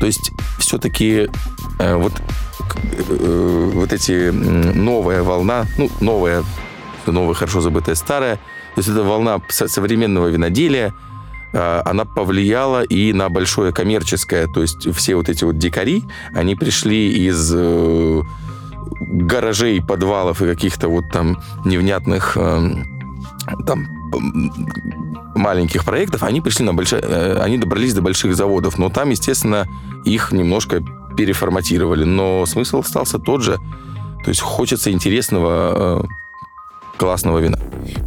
[0.00, 1.28] То есть все-таки
[1.78, 2.12] э, вот,
[3.10, 6.44] э, вот эти новая волна, ну, новая,
[7.06, 10.94] новая, хорошо забытая, старая, то есть это волна современного виноделия,
[11.54, 14.46] она повлияла и на большое коммерческое.
[14.46, 18.22] То есть все вот эти вот дикари, они пришли из э,
[19.00, 22.70] гаражей, подвалов и каких-то вот там невнятных э,
[23.66, 23.86] там
[25.34, 29.66] маленьких проектов, они пришли на большие, э, они добрались до больших заводов, но там, естественно,
[30.04, 30.82] их немножко
[31.16, 33.58] переформатировали, но смысл остался тот же.
[34.24, 36.08] То есть хочется интересного
[36.96, 37.58] классного вина.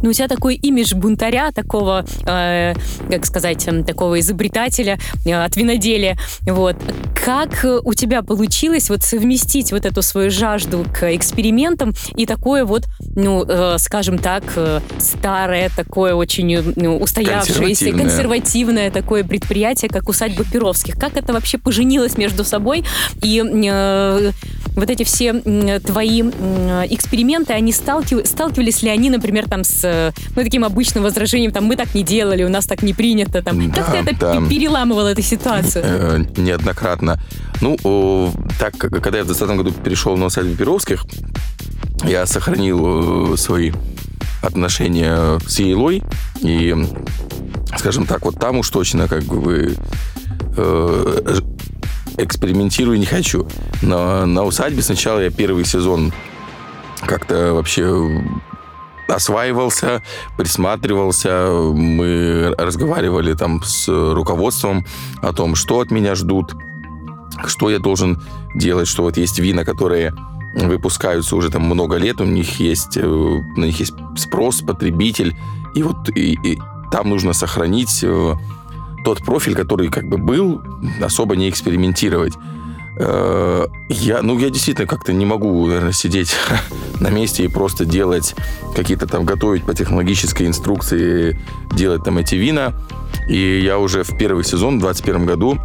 [0.02, 2.74] Ну, у тебя такой имидж бунтаря, такого, э,
[3.10, 6.16] как сказать, эм, такого изобретателя э, от виноделия.
[6.46, 6.76] Вот.
[7.24, 12.84] Как у тебя получилось вот совместить вот эту свою жажду к экспериментам и такое вот,
[13.14, 18.02] ну, э, скажем так, э, старое, такое очень э, ну, устоявшееся, консервативное.
[18.02, 20.94] консервативное такое предприятие, как усадьба Перовских?
[20.94, 22.84] Как это вообще поженилось между собой?
[23.22, 24.32] И э,
[24.74, 28.26] вот эти все э, твои э, эксперименты, они сталкив...
[28.26, 32.02] сталкивались ли они, например, там с э, ну, таким обычным возражением, там, мы так не
[32.02, 33.70] делали, у нас так не принято, там.
[33.70, 34.48] Да, как ты это да.
[34.48, 35.84] переламывал эту ситуацию?
[35.86, 37.20] Э, неоднократно.
[37.60, 41.04] Ну, так, когда я в 2020 году перешел на сайт Перовских,
[42.04, 43.72] я сохранил свои
[44.42, 46.02] отношения с Ейлой,
[46.40, 46.74] и,
[47.76, 49.76] скажем так, вот там уж точно как бы
[50.56, 51.40] э,
[52.18, 53.48] экспериментирую не хочу.
[53.82, 56.12] Но на усадьбе сначала я первый сезон
[57.06, 58.22] как-то вообще
[59.08, 60.02] осваивался,
[60.36, 64.84] присматривался, мы разговаривали там с руководством
[65.22, 66.54] о том, что от меня ждут,
[67.46, 68.22] что я должен
[68.54, 70.14] делать, что вот есть вина, которые
[70.54, 75.36] выпускаются уже там много лет, у них есть, э, на них есть спрос, потребитель,
[75.74, 76.58] и вот и, и
[76.90, 78.34] там нужно сохранить э,
[79.04, 80.62] тот профиль, который как бы был,
[81.00, 82.34] особо не экспериментировать.
[82.98, 86.34] Э, я, ну, я действительно как-то не могу, наверное, сидеть
[87.00, 88.34] на месте и просто делать
[88.74, 91.38] какие-то там, готовить по технологической инструкции,
[91.72, 92.74] делать там эти вина.
[93.28, 95.58] И я уже в первый сезон, в 2021 году,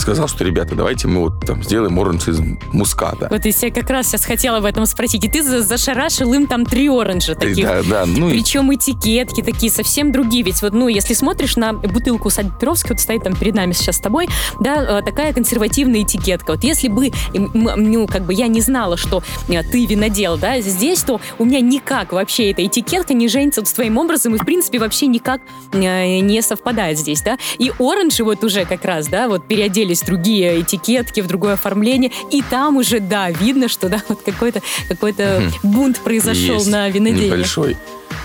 [0.00, 2.40] сказал, что, ребята, давайте мы вот там сделаем оранж из
[2.72, 3.28] муската.
[3.30, 5.24] Вот и я как раз сейчас хотела об этом спросить.
[5.24, 7.66] И ты зашарашил им там три оранжа таких.
[7.66, 8.04] Да, да.
[8.06, 10.42] Ну, Причем этикетки такие совсем другие.
[10.42, 13.96] Ведь вот, ну, если смотришь на бутылку Садь Петровский, вот стоит там перед нами сейчас
[13.96, 14.28] с тобой,
[14.60, 16.52] да, э, такая консервативная этикетка.
[16.52, 21.02] Вот если бы, ну, как бы я не знала, что э, ты винодел, да, здесь,
[21.02, 24.44] то у меня никак вообще эта этикетка не женится вот с твоим образом и, в
[24.44, 25.40] принципе, вообще никак
[25.72, 27.38] э, не совпадает здесь, да.
[27.58, 32.12] И оранжи вот уже как раз, да, вот переодели появились другие этикетки, в другое оформление,
[32.30, 35.14] и там уже, да, видно, что, да, вот какой-то какой
[35.62, 37.26] бунт произошел Есть на виноделии.
[37.26, 37.76] Небольшой.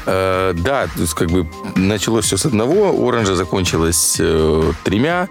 [0.05, 5.27] Э, да, то есть как бы началось все с одного, оранжа закончилась э, тремя.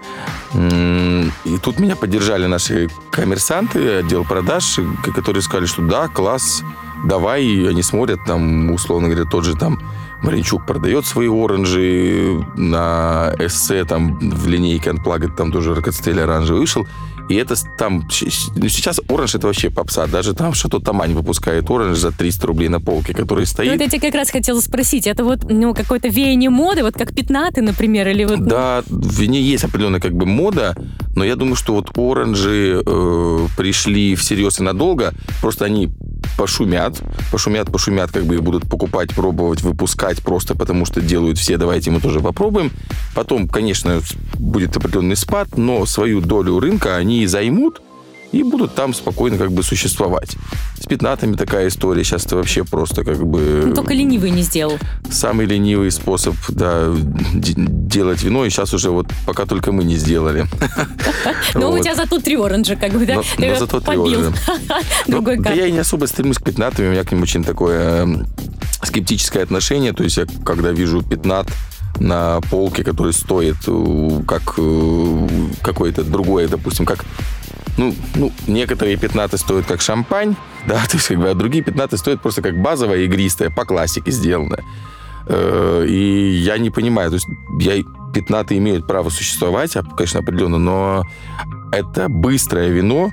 [0.53, 4.79] И тут меня поддержали наши коммерсанты, отдел продаж,
[5.15, 6.63] которые сказали, что да, класс,
[7.05, 7.43] давай.
[7.69, 9.79] Они смотрят, там, условно говоря, тот же там
[10.21, 16.87] Маринчук продает свои оранжи на эссе, там в линейке Unplugged, там тоже Рокотстель оранжевый вышел.
[17.29, 18.07] И это там...
[18.55, 20.07] Ну, сейчас оранж это вообще попса.
[20.07, 23.69] Даже там что-то Тамань выпускает оранж за 300 рублей на полке, который стоит.
[23.69, 25.07] Ну, это я тебя как раз хотела спросить.
[25.07, 28.43] Это вот ну, какое-то веяние моды, вот как пятнаты, например, или вот...
[28.45, 30.75] Да, в ней есть определенная как бы мода,
[31.15, 35.13] но я думаю, что вот оранжи э, пришли всерьез и надолго.
[35.41, 35.89] Просто они
[36.37, 41.57] пошумят, пошумят, пошумят, как бы их будут покупать, пробовать, выпускать просто потому, что делают все,
[41.57, 42.71] давайте мы тоже попробуем.
[43.13, 44.01] Потом, конечно,
[44.35, 47.81] будет определенный спад, но свою долю рынка они займут,
[48.35, 50.35] и будут там спокойно как бы существовать.
[50.77, 52.03] С пятнатами такая история.
[52.03, 53.63] Сейчас это вообще просто как бы...
[53.67, 54.77] Ну, только ленивый не сделал.
[55.09, 56.93] Самый ленивый способ, да,
[57.33, 58.45] делать вино.
[58.45, 60.45] И сейчас уже вот пока только мы не сделали.
[61.53, 63.21] Ну, у тебя зато три оранжа, как бы, да?
[63.37, 64.33] Но зато три оранжа.
[65.07, 66.85] Другой Да я и не особо стремлюсь к пятнатам.
[66.85, 68.25] У меня к ним очень такое
[68.83, 69.93] скептическое отношение.
[69.93, 71.47] То есть я, когда вижу пятнат,
[71.99, 75.27] на полке, который стоит э, как э,
[75.61, 77.05] какое-то другое, допустим, как
[77.77, 80.35] ну, ну, некоторые пятнаты стоят как шампань,
[80.67, 84.11] да, то есть как бы, а другие пятнаты стоят просто как базовая игристая, по классике
[84.11, 84.63] сделанная.
[85.27, 87.27] Э, и я не понимаю, то есть
[87.59, 91.03] я, пятнаты имеют право существовать, а, конечно, определенно, но
[91.71, 93.11] это быстрое вино,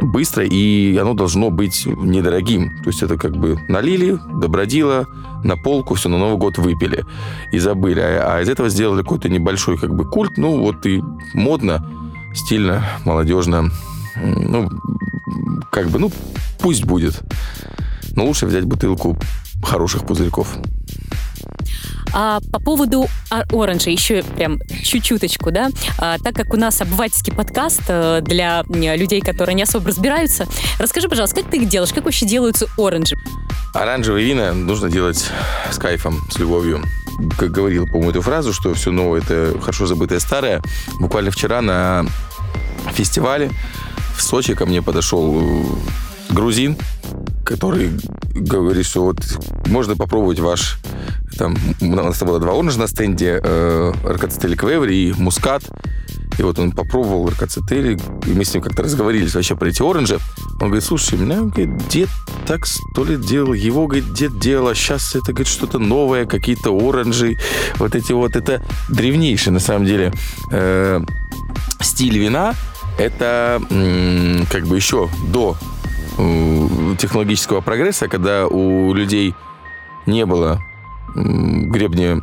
[0.00, 2.78] быстро, и оно должно быть недорогим.
[2.82, 5.06] То есть это как бы налили, добродило,
[5.44, 7.04] на полку, все, на Новый год выпили
[7.52, 8.00] и забыли.
[8.00, 11.02] А, а из этого сделали какой-то небольшой как бы культ, ну вот и
[11.34, 11.86] модно,
[12.34, 13.70] стильно, молодежно.
[14.16, 14.68] Ну,
[15.70, 16.12] как бы, ну,
[16.60, 17.22] пусть будет.
[18.14, 19.16] Но лучше взять бутылку
[19.62, 20.58] хороших пузырьков.
[22.12, 27.82] А по поводу оранжа еще прям чуть-чуточку, да, а, так как у нас обывательский подкаст
[27.88, 30.46] э, для людей, которые не особо разбираются,
[30.78, 33.16] расскажи, пожалуйста, как ты их делаешь, как вообще делаются оранжи?
[33.72, 35.30] Оранжевые вина нужно делать
[35.70, 36.82] с кайфом, с любовью.
[37.38, 40.62] Как говорил, по-моему, эту фразу, что все новое– это хорошо забытое старое.
[41.00, 42.04] Буквально вчера на
[42.92, 43.50] фестивале
[44.14, 45.66] в Сочи ко мне подошел
[46.32, 46.76] грузин,
[47.44, 47.90] который
[48.34, 49.18] говорит, что вот
[49.66, 50.78] можно попробовать ваш
[51.38, 55.62] там, у нас было два оранжа на стенде, э, Аркацетели Квеври и Мускат.
[56.38, 60.18] И вот он попробовал Аркацетели, и мы с ним как-то разговорились вообще про эти оранжи.
[60.60, 62.08] Он говорит, слушай, меня говорит, дед
[62.46, 66.70] так сто лет делал, его, говорит, дед делал, а сейчас это, говорит, что-то новое, какие-то
[66.70, 67.36] оранжи,
[67.76, 70.12] вот эти вот, это древнейший, на самом деле,
[70.50, 71.00] э,
[71.80, 72.54] стиль вина,
[72.98, 73.60] это
[74.50, 75.56] как бы еще до
[76.98, 79.34] технологического прогресса, когда у людей
[80.06, 80.60] не было
[81.14, 82.22] гребни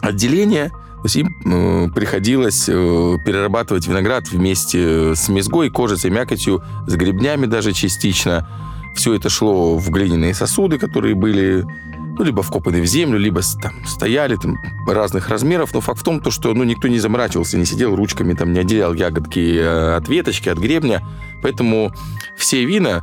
[0.00, 0.68] отделения.
[0.68, 7.72] То есть им приходилось э, перерабатывать виноград вместе с мезгой, кожицей, мякотью, с гребнями даже
[7.72, 8.48] частично.
[8.94, 11.64] Все это шло в глиняные сосуды, которые были
[12.18, 15.72] ну, либо вкопаны в землю, либо там стояли там разных размеров.
[15.74, 18.60] Но факт в том, то, что ну, никто не заморачивался, не сидел ручками, там, не
[18.60, 21.02] отделял ягодки э, от веточки, от гребня.
[21.42, 21.92] Поэтому
[22.36, 23.02] все вина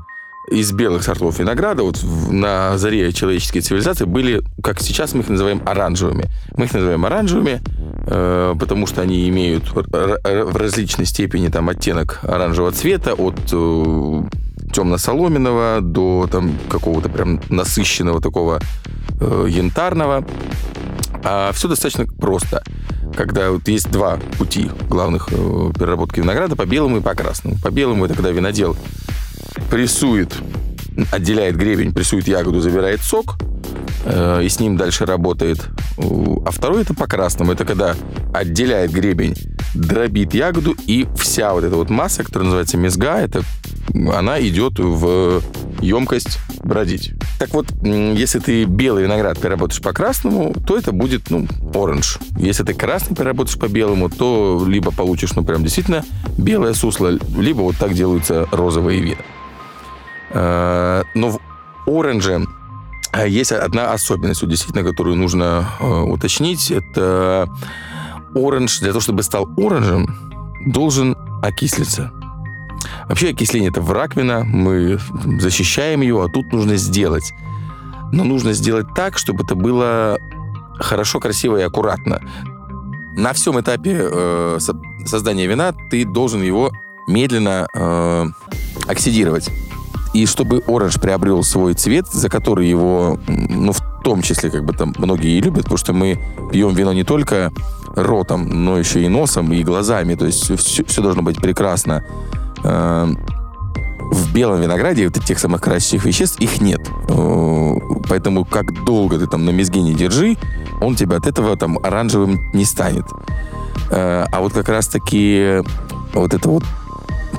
[0.51, 5.61] из белых сортов винограда вот на заре человеческой цивилизации были, как сейчас мы их называем,
[5.65, 6.25] оранжевыми.
[6.55, 7.61] Мы их называем оранжевыми,
[8.07, 14.23] э, потому что они имеют в различной степени там оттенок оранжевого цвета от э,
[14.71, 18.59] темно-соломенного до там какого-то прям насыщенного такого
[19.19, 20.25] э, янтарного.
[21.23, 22.63] А все достаточно просто.
[23.15, 27.57] Когда вот есть два пути главных э, переработки винограда, по белому и по красному.
[27.61, 28.77] По белому это когда винодел
[29.69, 30.35] прессует,
[31.11, 33.35] отделяет гребень, прессует ягоду, забирает сок,
[34.05, 35.67] э, и с ним дальше работает.
[35.97, 37.51] А второй это по красному.
[37.51, 37.95] Это когда
[38.33, 39.35] отделяет гребень,
[39.73, 43.43] дробит ягоду, и вся вот эта вот масса, которая называется мезга, это
[44.13, 45.41] она идет в
[45.81, 47.13] емкость бродить.
[47.39, 52.19] Так вот, если ты белый виноград переработаешь по красному, то это будет, ну, оранж.
[52.37, 56.05] Если ты красный переработаешь по белому, то либо получишь, ну, прям действительно
[56.37, 59.21] белое сусло, либо вот так делаются розовые вина.
[60.31, 61.39] Э, но в
[61.85, 62.45] оранже
[63.13, 66.71] э, есть одна особенность, действительно, которую нужно э, уточнить.
[66.71, 67.49] Это
[68.35, 70.07] оранж, для того, чтобы стал оранжем,
[70.65, 72.11] должен окислиться.
[73.07, 74.99] Вообще окисление это враг вина, мы
[75.39, 77.33] защищаем ее, а тут нужно сделать.
[78.11, 80.17] Но нужно сделать так, чтобы это было
[80.79, 82.21] хорошо, красиво и аккуратно.
[83.15, 84.59] На всем этапе э,
[85.05, 86.71] создания вина ты должен его
[87.07, 88.25] медленно э,
[88.87, 89.49] оксидировать.
[90.13, 94.73] И чтобы оранж приобрел свой цвет, за который его, ну, в том числе, как бы
[94.73, 96.19] там многие и любят, потому что мы
[96.51, 97.51] пьем вино не только
[97.95, 100.15] ротом, но еще и носом, и глазами.
[100.15, 102.03] То есть все, все должно быть прекрасно.
[102.63, 103.07] Э,
[104.11, 106.81] в белом винограде вот этих самых красящих веществ их нет.
[107.09, 107.73] Э,
[108.07, 110.37] поэтому как долго ты там на мезге не держи,
[110.81, 113.05] он тебя от этого там оранжевым не станет.
[113.91, 115.61] Э, а вот как раз-таки
[116.13, 116.63] вот это вот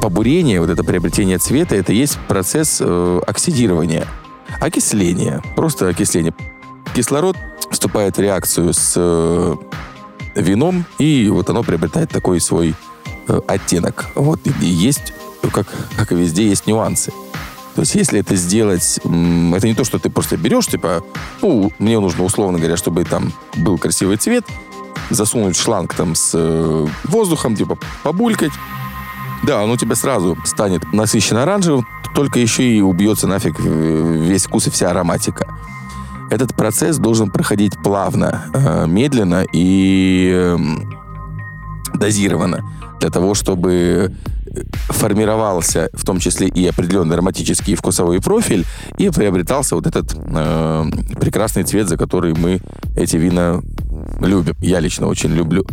[0.00, 4.06] побурение, вот это приобретение цвета, это есть процесс э, оксидирования,
[4.60, 6.34] окисления, просто окисление.
[6.94, 7.36] Кислород
[7.70, 9.56] вступает в реакцию с э,
[10.34, 12.74] вином, и вот оно приобретает такой свой
[13.28, 14.06] э, оттенок.
[14.14, 15.12] Вот и есть,
[15.52, 17.12] как, как и везде, есть нюансы.
[17.74, 21.04] То есть, если это сделать, это не то, что ты просто берешь, типа,
[21.40, 24.44] ну, мне нужно, условно говоря, чтобы там был красивый цвет,
[25.10, 28.52] засунуть шланг там с э, воздухом, типа, побулькать.
[29.42, 34.66] Да, оно у тебя сразу станет насыщенно оранжевым, только еще и убьется нафиг весь вкус
[34.66, 35.46] и вся ароматика.
[36.30, 40.94] Этот процесс должен проходить плавно, э, медленно и эм,
[41.94, 42.64] дозированно
[43.00, 44.12] для того, чтобы
[44.88, 48.66] формировался в том числе и определенный ароматический и вкусовой профиль,
[48.98, 50.84] и приобретался вот этот э,
[51.18, 52.60] прекрасный цвет, за который мы
[52.96, 53.60] эти вина
[54.20, 54.54] любим.
[54.60, 55.64] Я лично очень люблю.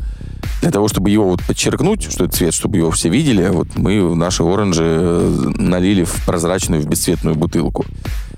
[0.62, 4.16] Для того, чтобы его вот подчеркнуть, что это цвет, чтобы его все видели, вот мы
[4.16, 7.86] наши оранжи э, налили в прозрачную, в бесцветную бутылку.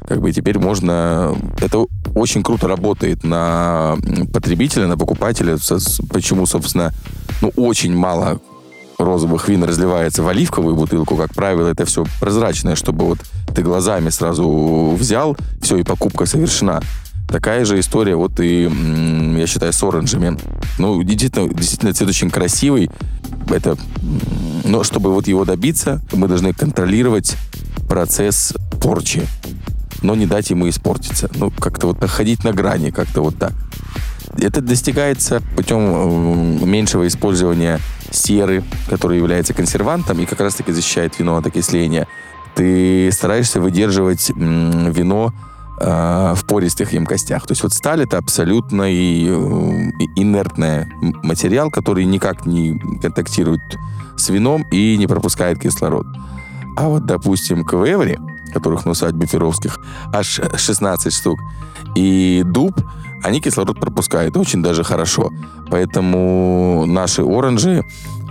[0.07, 1.35] Как бы теперь можно...
[1.59, 1.85] Это
[2.15, 3.97] очень круто работает на
[4.33, 5.57] потребителя, на покупателя.
[6.09, 6.91] Почему, собственно,
[7.41, 8.41] ну, очень мало
[8.99, 13.19] розовых вин разливается в оливковую бутылку, как правило, это все прозрачное, чтобы вот
[13.55, 16.81] ты глазами сразу взял, все, и покупка совершена.
[17.27, 18.69] Такая же история вот и,
[19.37, 20.37] я считаю, с оранжами.
[20.77, 22.89] Ну, действительно, действительно цвет очень красивый.
[23.49, 23.77] Это,
[24.65, 27.37] но чтобы вот его добиться, мы должны контролировать
[27.87, 29.21] процесс порчи,
[30.01, 31.29] но не дать ему испортиться.
[31.35, 33.53] Ну, как-то вот ходить на грани, как-то вот так.
[34.39, 37.79] Это достигается путем меньшего использования
[38.11, 42.07] серы, который является консервантом и как раз-таки защищает вино от окисления.
[42.55, 45.33] Ты стараешься выдерживать вино
[45.79, 47.45] э, в пористых емкостях.
[47.47, 50.87] То есть вот сталь это абсолютно и, и инертный
[51.23, 53.61] материал, который никак не контактирует
[54.17, 56.05] с вином и не пропускает кислород.
[56.75, 58.17] А вот, допустим, квеври,
[58.53, 59.79] которых на усадьбе Перовских
[60.13, 61.39] аж 16 штук,
[61.95, 62.73] и дуб,
[63.23, 65.31] они кислород пропускают очень даже хорошо.
[65.69, 67.83] Поэтому наши оранжи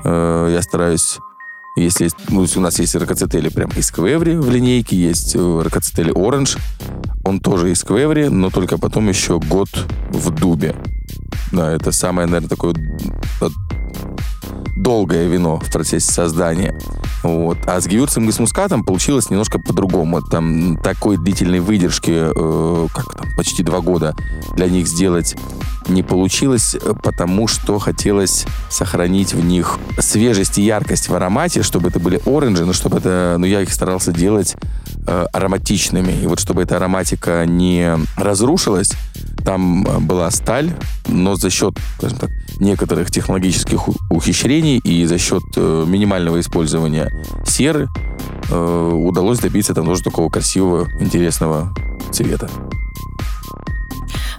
[0.05, 1.19] э, я стараюсь
[1.77, 6.57] если ну, у нас есть ракоцетели прям из квеври в линейке, есть э, ракоцетели оранж,
[7.25, 9.69] он тоже из квеври, но только потом еще год
[10.11, 10.75] в дубе.
[11.53, 12.75] Да, это самое, наверное, такое
[14.77, 16.79] долгое вино в процессе создания.
[17.23, 17.59] Вот.
[17.67, 20.23] А с гевюрцем и с мускатом получилось немножко по-другому.
[20.23, 24.15] Там такой длительной выдержки, э, как там, почти два года
[24.55, 25.37] для них сделать
[25.89, 31.99] не получилось, потому что хотелось сохранить в них свежесть и яркость в аромате, чтобы это
[31.99, 34.57] были оранжи, но чтобы это, ну, я их старался делать
[35.07, 36.13] э, ароматичными.
[36.13, 38.93] И вот чтобы эта ароматика не разрушилась,
[39.45, 40.73] там была сталь,
[41.07, 42.31] но за счет, скажем так,
[42.61, 47.11] некоторых технологических ухищрений и за счет э, минимального использования
[47.47, 47.89] серы
[48.51, 51.75] э, удалось добиться там тоже такого красивого, интересного
[52.11, 52.49] цвета.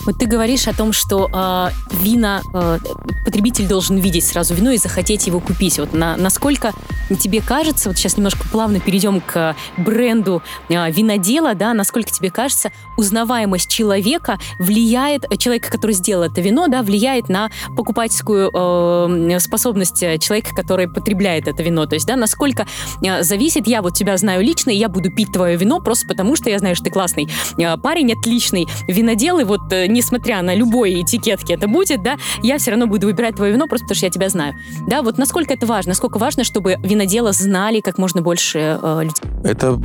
[0.05, 1.69] Вот ты говоришь о том, что э,
[2.01, 2.79] вина э,
[3.25, 5.77] потребитель должен видеть сразу вино и захотеть его купить.
[5.79, 6.73] Вот на, насколько
[7.17, 12.71] тебе кажется, вот сейчас немножко плавно перейдем к бренду э, винодела, да, насколько тебе кажется,
[12.97, 20.55] узнаваемость человека влияет, человека, который сделал это вино, да, влияет на покупательскую э, способность человека,
[20.55, 21.85] который потребляет это вино.
[21.85, 22.67] То есть, да, насколько
[23.03, 26.35] э, зависит, я вот тебя знаю лично, и я буду пить твое вино просто потому,
[26.35, 30.55] что я знаю, что ты классный э, парень, отличный винодел, и вот э, несмотря на
[30.55, 34.05] любой этикетки это будет, да, я все равно буду выбирать твое вино просто потому, что
[34.05, 34.55] я тебя знаю.
[34.87, 39.23] Да, вот насколько это важно, насколько важно, чтобы винодела знали как можно больше э, людей?
[39.43, 39.79] Это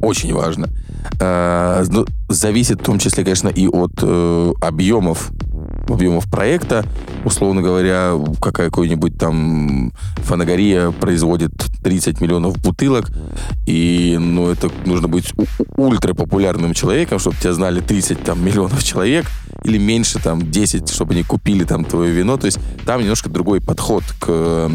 [0.00, 0.68] очень важно.
[1.20, 5.30] Э, ну, зависит в том числе, конечно, и от э, объемов
[5.88, 6.84] объемов проекта.
[7.24, 11.50] Условно говоря, какая-нибудь там фанагория производит
[11.82, 13.10] 30 миллионов бутылок,
[13.66, 15.32] и ну, это нужно быть
[15.76, 19.26] ультра популярным человеком, чтобы тебя знали 30 там, миллионов человек,
[19.64, 22.36] или меньше, там, 10, чтобы они купили там твое вино.
[22.36, 24.70] То есть там немножко другой подход к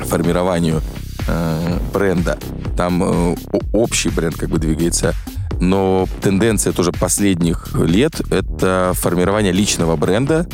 [0.00, 0.82] формированию
[1.26, 2.38] э, бренда.
[2.76, 3.36] Там э,
[3.72, 5.14] общий бренд как бы двигается
[5.60, 10.46] но тенденция тоже последних лет— это формирование личного бренда.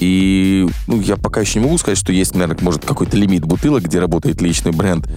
[0.00, 3.84] И ну, я пока еще не могу сказать, что есть, наверное, может, какой-то лимит бутылок,
[3.84, 5.08] где работает личный бренд.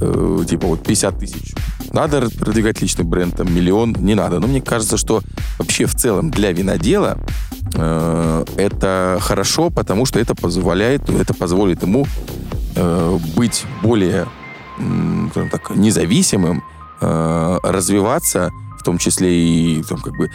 [0.00, 1.54] Э, типа вот 50 тысяч.
[1.92, 4.40] Надо продвигать личный бренд, там, миллион, не надо.
[4.40, 5.22] Но мне кажется, что
[5.58, 7.18] вообще в целом для винодела
[7.74, 12.06] э, это хорошо, потому что это позволяет, это позволит ему
[12.76, 14.26] э, быть более,
[14.78, 16.62] э, так, независимым,
[17.00, 18.52] э, развиваться
[18.86, 20.30] том числе и там, как бы,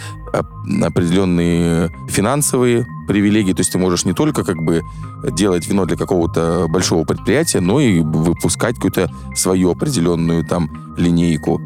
[0.84, 3.54] определенные финансовые привилегии.
[3.54, 4.84] То есть ты можешь не только как бы
[5.24, 11.62] делать вино для какого-то большого предприятия, но и выпускать какую-то свою определенную там линейку.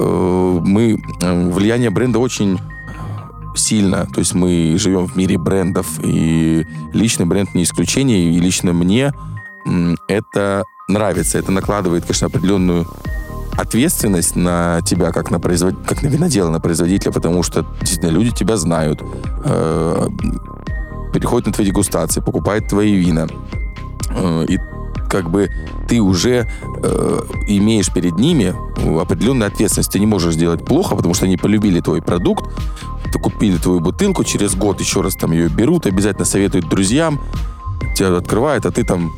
[0.00, 2.58] Э, мы влияние бренда очень
[3.54, 4.06] сильно.
[4.12, 9.12] То есть мы живем в мире брендов, и личный бренд не исключение, и лично мне
[10.08, 11.38] это нравится.
[11.38, 12.86] Это накладывает, конечно, определенную
[13.56, 15.74] ответственность на тебя, как на, производ...
[15.86, 19.02] как на винодела, на производителя, потому что действительно люди тебя знают,
[19.44, 20.08] э,
[21.12, 23.26] переходят на твои дегустации, покупают твои вина.
[24.10, 24.58] Э, и
[25.08, 25.50] как бы
[25.88, 26.46] ты уже
[26.82, 28.54] э, имеешь перед ними
[29.00, 29.90] определенную ответственность.
[29.90, 32.44] Ты не можешь сделать плохо, потому что они полюбили твой продукт,
[33.12, 37.20] то купили твою бутылку, через год еще раз там ее берут, обязательно советуют друзьям,
[37.96, 39.12] тебя открывают, а ты там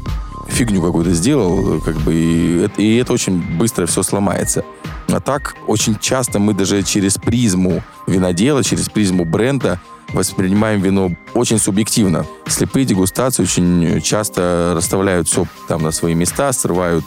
[0.50, 4.64] фигню какую-то сделал, как бы, и, и это очень быстро все сломается.
[5.08, 9.80] А так, очень часто мы даже через призму винодела, через призму бренда
[10.12, 12.26] воспринимаем вино очень субъективно.
[12.46, 17.04] Слепые дегустации очень часто расставляют все там на свои места, срывают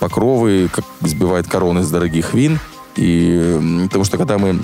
[0.00, 2.58] покровы, как сбивают короны с дорогих вин.
[2.96, 4.60] И потому что когда мы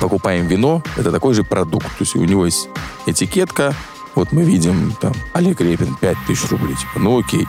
[0.00, 1.86] покупаем вино, это такой же продукт.
[1.86, 2.68] То есть у него есть
[3.06, 3.74] этикетка,
[4.16, 7.46] вот мы видим там Олег Репин 5000 рублей, типа, ну окей.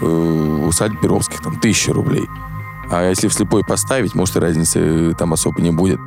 [0.00, 2.26] Э, у Садь Перовских там 1000 рублей.
[2.90, 5.98] А если вслепой поставить, может и разницы там особо не будет.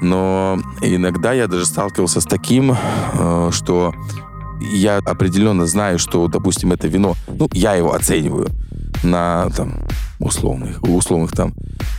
[0.00, 3.94] Но иногда я даже сталкивался с таким, э, что
[4.60, 8.48] я определенно знаю, что, допустим, это вино, ну, я его оцениваю
[9.02, 9.74] на там
[10.18, 11.52] условных, условных там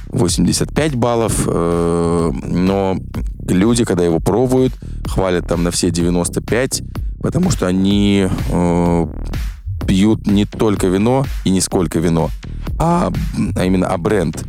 [0.09, 2.97] 85 баллов, э, но
[3.47, 4.73] люди, когда его пробуют,
[5.05, 6.83] хвалят там на все 95,
[7.23, 9.07] потому что они э,
[9.87, 12.29] пьют не только вино и не сколько вино,
[12.77, 13.11] а,
[13.55, 14.43] а именно а бренд.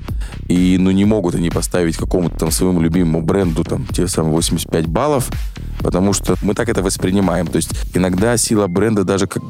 [0.48, 4.88] И ну не могут они поставить какому-то там своему любимому бренду там те самые 85
[4.88, 5.30] баллов,
[5.78, 7.46] потому что мы так это воспринимаем.
[7.46, 9.42] То есть иногда сила бренда даже, как,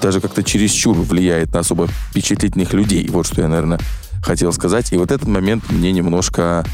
[0.00, 3.06] даже как-то чересчур влияет на особо впечатлительных людей.
[3.10, 3.78] Вот что я, наверное,
[4.22, 4.92] хотел сказать.
[4.92, 6.64] И вот этот момент мне немножко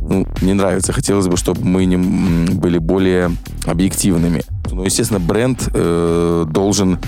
[0.00, 0.92] ну, не нравится.
[0.92, 3.30] Хотелось бы, чтобы мы не были более
[3.64, 4.42] объективными.
[4.72, 6.98] Ну, естественно, бренд э, должен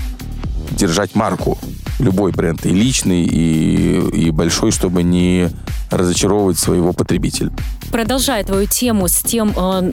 [0.71, 1.57] держать марку.
[1.99, 5.49] Любой бренд, и личный, и, и большой, чтобы не
[5.91, 7.51] разочаровывать своего потребителя.
[7.93, 9.91] Продолжая твою тему с тем, э,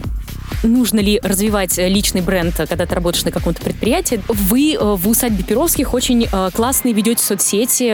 [0.63, 4.19] нужно ли развивать личный бренд, когда ты работаешь на каком-то предприятии.
[4.27, 7.91] Вы э, в усадьбе Перовских очень э, классные ведете соцсети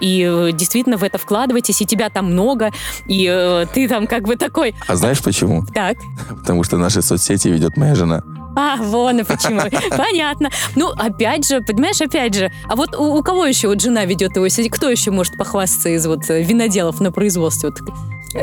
[0.00, 2.72] и действительно в это вкладываетесь, и тебя там много,
[3.06, 4.74] и ты там как бы такой...
[4.88, 5.64] А знаешь почему?
[5.72, 5.98] Так.
[6.28, 8.24] Потому что наши соцсети ведет моя жена.
[8.56, 9.60] А, вон и почему.
[9.96, 10.50] Понятно.
[10.74, 14.34] Ну, опять же, понимаешь, опять же, а вот у, у кого еще вот жена ведет
[14.34, 14.48] его?
[14.68, 17.78] Кто еще может похвастаться из вот виноделов на производстве вот,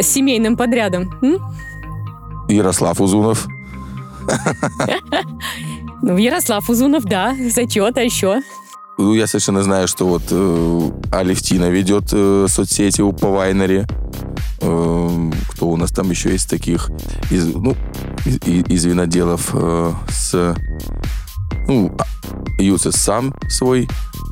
[0.01, 1.13] семейным подрядом?
[1.21, 1.39] М?
[2.49, 3.47] Ярослав Узунов.
[6.01, 8.41] Ну, Ярослав Узунов, да, зачет, а еще?
[8.97, 13.87] Ну, я совершенно знаю, что вот э, Алевтина ведет э, соцсети у Павайнери.
[14.61, 16.91] Э, кто у нас там еще есть таких?
[17.31, 17.75] Из, ну,
[18.25, 20.55] из, из виноделов э, с...
[21.67, 21.95] Ну,
[22.59, 23.87] Юсес сам свой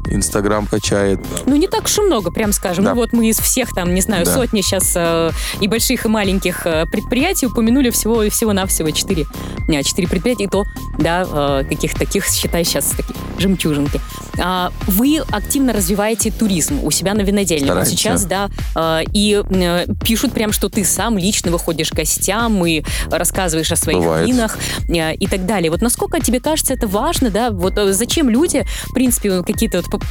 [0.09, 1.19] Инстаграм качает.
[1.45, 2.83] Ну, не так уж и много, прям скажем.
[2.83, 2.91] Да.
[2.91, 4.33] Ну, вот мы из всех там, не знаю, да.
[4.33, 5.31] сотни сейчас э,
[5.61, 9.25] и больших, и маленьких э, предприятий упомянули всего всего-навсего четыре.
[9.67, 10.65] Не, четыре предприятия, и то,
[10.99, 13.99] да, э, каких-то таких, считай, сейчас такие жемчужинки.
[14.39, 17.73] А, вы активно развиваете туризм у себя на винодельне.
[17.73, 22.65] Вот сейчас, да, э, и э, пишут прям, что ты сам лично выходишь к гостям
[22.65, 24.27] и рассказываешь о своих Бывает.
[24.27, 24.57] винах
[24.87, 25.69] э, и так далее.
[25.69, 30.03] Вот насколько тебе кажется это важно, да, вот э, зачем люди, в принципе, какие-то вот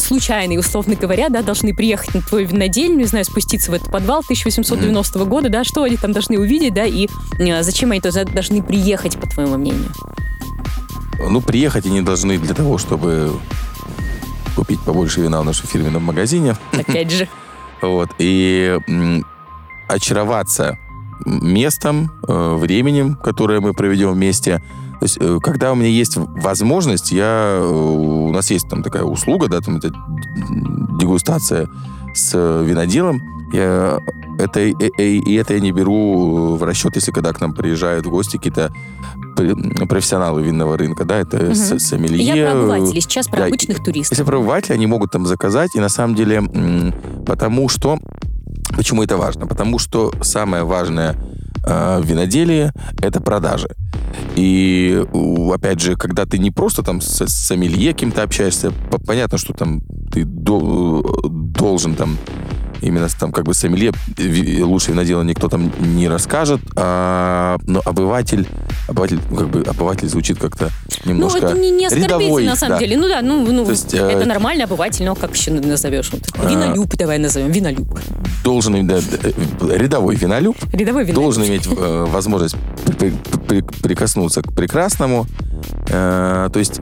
[0.00, 4.20] случайные, условно говоря, да, должны приехать на твою винодельню, не знаю, спуститься в этот подвал
[4.20, 5.26] 1890 mm.
[5.26, 7.08] года, да, что они там должны увидеть, да, и
[7.60, 9.92] зачем они туда должны приехать, по твоему мнению?
[11.18, 13.32] Ну, приехать они должны для того, чтобы
[14.56, 16.56] купить побольше вина в нашем фирменном магазине.
[16.72, 17.28] Опять же.
[17.82, 18.08] Вот.
[18.18, 18.78] И
[19.88, 20.78] очароваться
[21.26, 24.58] местом, э, временем, которое мы проведем вместе.
[25.00, 29.02] То есть, э, когда у меня есть возможность, я, э, у нас есть там такая
[29.02, 29.92] услуга, да, там это
[30.98, 31.68] дегустация
[32.14, 33.98] с виноделом, я
[34.38, 38.10] это, и, и это я не беру в расчет, если когда к нам приезжают в
[38.10, 38.72] гости какие-то
[39.88, 41.54] профессионалы винного рынка, да, это угу.
[41.54, 42.24] сомелье.
[42.24, 44.12] Я про обывателей, сейчас про да, обычных туристов.
[44.12, 46.42] Если про обывателей, они могут там заказать, и на самом деле,
[47.26, 47.98] потому что,
[48.76, 49.46] почему это важно?
[49.46, 53.68] Потому что самое важное э, в виноделии— это продажи.
[54.36, 55.04] И,
[55.52, 58.72] опять же, когда ты не просто там с, с сомелье кем-то общаешься,
[59.06, 59.80] понятно, что там
[60.12, 62.18] ты до, должен там
[62.80, 63.92] именно там как бы сомелье,
[64.62, 68.46] лучше винодела никто там не расскажет, а, но обыватель,
[68.88, 70.70] обыватель, ну, как бы обыватель звучит как-то
[71.04, 72.78] немножко Ну, это не, не рядовой, на самом да.
[72.80, 72.96] деле.
[72.96, 76.10] Ну да, ну, ну есть, это э, нормально, обыватель, но как еще назовешь?
[76.12, 76.46] Вот, А.
[76.50, 77.98] винолюб давай назовем, винолюб.
[78.42, 81.22] Должен, да, да, рядовой винолюб, Рядовой винолюб.
[81.22, 82.56] должен иметь э, возможность
[82.98, 83.12] при-
[83.48, 85.26] при- прикоснуться к прекрасному.
[85.88, 86.80] Э, то есть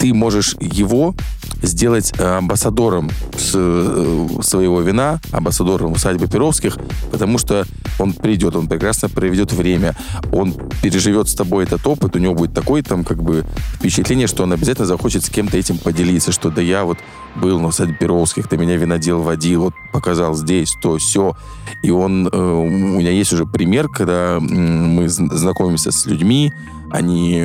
[0.00, 1.14] ты можешь его
[1.62, 3.10] сделать э, амбассадором
[3.54, 6.78] э, своего вина, амбассадором усадьбы Перовских,
[7.12, 7.66] потому что
[7.98, 9.94] он придет, он прекрасно проведет время,
[10.32, 13.44] он переживет с тобой этот опыт, у него будет такое там как бы
[13.74, 16.96] впечатление, что он обязательно захочет с кем-то этим поделиться, что да я вот
[17.36, 21.36] был на усадьбе Перовских, ты меня винодел водил, вот показал здесь, то, все.
[21.82, 22.66] И он, э, у
[22.98, 26.50] меня есть уже пример, когда мы зн- знакомимся с людьми,
[26.90, 27.44] они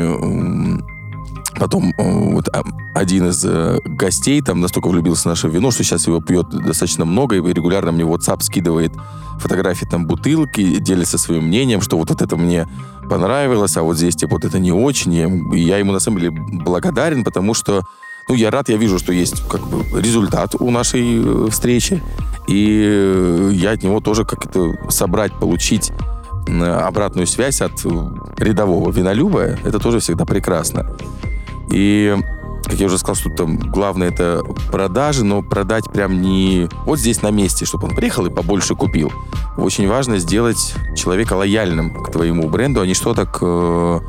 [1.57, 5.83] Потом э, вот а, один из э, гостей там настолько влюбился в наше вино, что
[5.83, 8.91] сейчас его пьет достаточно много, и регулярно мне WhatsApp скидывает
[9.39, 12.67] фотографии там бутылки, делится своим мнением, что вот это мне
[13.09, 15.13] понравилось, а вот здесь типа вот это не очень.
[15.55, 17.83] И я ему на самом деле благодарен, потому что
[18.27, 22.03] ну, я рад, я вижу, что есть как бы результат у нашей э, встречи,
[22.47, 25.91] и я от него тоже как-то собрать, получить
[26.47, 27.83] обратную связь от
[28.37, 30.85] рядового винолюба, это тоже всегда прекрасно.
[31.69, 32.15] И,
[32.63, 34.41] как я уже сказал, что там главное это
[34.71, 39.11] продажи, но продать прям не вот здесь на месте, чтобы он приехал и побольше купил.
[39.57, 43.99] Очень важно сделать человека лояльным к твоему бренду, а ничто так э,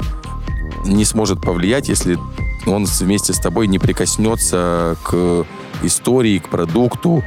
[0.85, 2.19] не сможет повлиять, если
[2.67, 5.47] он вместе с тобой не прикоснется к
[5.83, 7.23] истории, к продукту.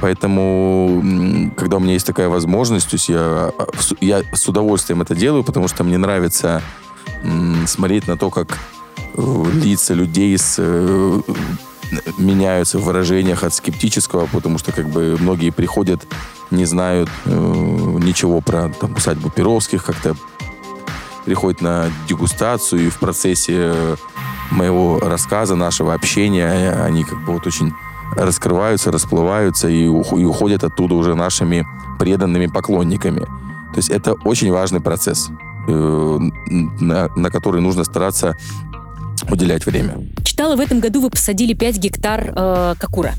[0.00, 3.66] Поэтому, когда у меня есть такая возможность, то есть я, а,
[4.00, 6.62] я с удовольствием это делаю, потому что мне нравится
[7.22, 8.58] м, смотреть на то, как
[9.16, 11.20] лица людей с, э,
[12.18, 16.06] меняются в выражениях от скептического, потому что как бы многие приходят,
[16.50, 20.16] не знают э, ничего про там, усадьбу Перовских, как-то
[21.24, 23.74] приходят на дегустацию, и в процессе
[24.50, 27.72] моего рассказа, нашего общения, они как бы вот очень
[28.16, 31.66] раскрываются, расплываются и, ух- и уходят оттуда уже нашими
[31.98, 33.20] преданными поклонниками.
[33.20, 35.30] То есть это очень важный процесс,
[35.66, 36.18] э,
[36.80, 38.36] на, на который нужно стараться
[39.30, 39.96] уделять время.
[40.24, 43.14] Читала, в этом году вы посадили 5 гектар э, кокура.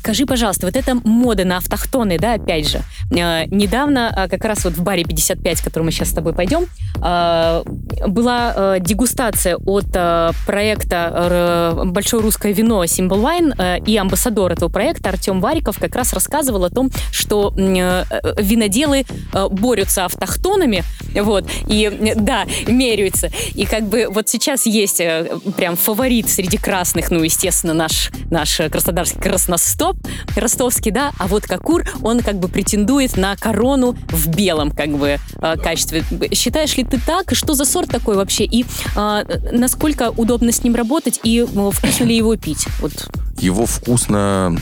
[0.00, 2.80] Скажи, пожалуйста, вот эта мода на автохтоны, да, опять же.
[3.10, 6.32] Э, недавно, э, как раз вот в баре 55, в который мы сейчас с тобой
[6.32, 6.66] пойдем,
[7.02, 7.62] э,
[8.06, 14.52] была э, дегустация от э, проекта э, «Большое русское вино» Symbol Wine, э, и амбассадор
[14.52, 18.04] этого проекта Артем Вариков как раз рассказывал о том, что м, э,
[18.38, 20.82] виноделы э, борются автохтонами,
[21.14, 23.30] вот, и, э, да, меряются.
[23.54, 28.60] И как бы вот сейчас есть э, прям фаворит среди красных, ну, естественно, наш, наш
[28.60, 29.96] э, краснодарский красностоп,
[30.36, 35.18] ростовский, да, а вот Кокур, он как бы претендует на корону в белом, как бы,
[35.40, 36.04] э, качестве.
[36.32, 37.34] Считаешь ли ты так?
[37.34, 38.44] Что за сорт такой вообще?
[38.44, 38.64] И
[38.96, 41.20] э, насколько удобно с ним работать?
[41.22, 42.66] И вкусно ли его пить?
[42.80, 43.10] Вот.
[43.38, 44.56] Его вкусно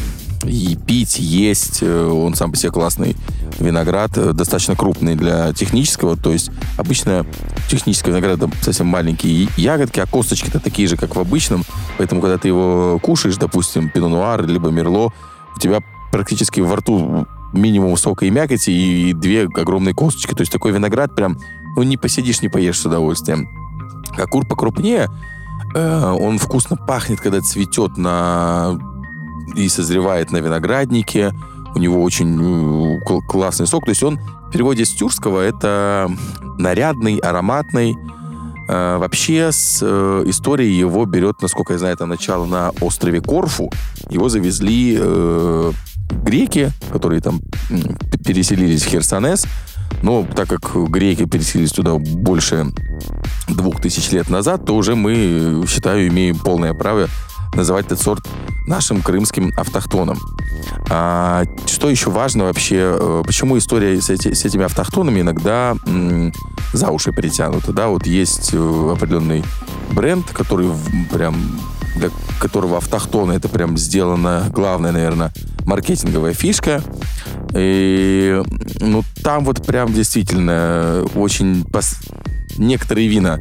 [0.45, 1.83] и пить, есть.
[1.83, 3.17] Э, Он сам по себе классный
[3.59, 6.17] виноград, э, достаточно крупный для технического.
[6.17, 7.27] То есть обычно
[7.69, 11.65] технический виноград это совсем маленькие ягодки, а косточки-то такие же, как в обычном.
[11.99, 15.13] Поэтому, когда ты его кушаешь, допустим, пино-нуар, либо мерло,
[15.57, 15.81] у тебя
[16.11, 20.35] практически во рту минимум сока и мякоти и две огромные косточки.
[20.35, 21.39] То есть такой виноград прям,
[21.77, 23.49] ну, не посидишь, не поешь с удовольствием.
[24.17, 25.09] Кокур покрупнее,
[25.75, 28.79] э, он вкусно пахнет, когда цветет на
[29.55, 31.33] и созревает на винограднике.
[31.75, 33.85] У него очень э, кл- классный сок.
[33.85, 34.19] То есть он
[34.49, 36.11] в переводе с тюркского это
[36.59, 37.97] нарядный, ароматный.
[38.69, 43.71] Э, Вообще с э, историей его берет, насколько я знаю, это начало на острове Корфу.
[44.11, 45.73] Его завезли э,
[46.25, 47.41] греки, которые там
[48.25, 49.47] переселились в Херсонес.
[50.03, 52.67] Но так как греки переселились туда больше
[53.49, 57.09] двух тысяч лет назад, то уже мы, считаю, имеем полное право
[57.55, 58.27] называть этот сорт
[58.67, 60.19] нашим крымским автохтоном.
[60.91, 66.33] А, что еще важно вообще, э, почему история с, эти- с этими автохтонами иногда м,
[66.73, 69.45] за уши притянута, да, вот есть э, определенный
[69.93, 71.35] бренд, который в- прям
[71.97, 72.09] для
[72.41, 75.31] которого автохтоны это прям сделана главная, наверное,
[75.67, 76.83] маркетинговая фишка.
[77.55, 78.43] И
[78.81, 81.97] ну там вот прям действительно очень пос-
[82.57, 83.41] некоторые вина.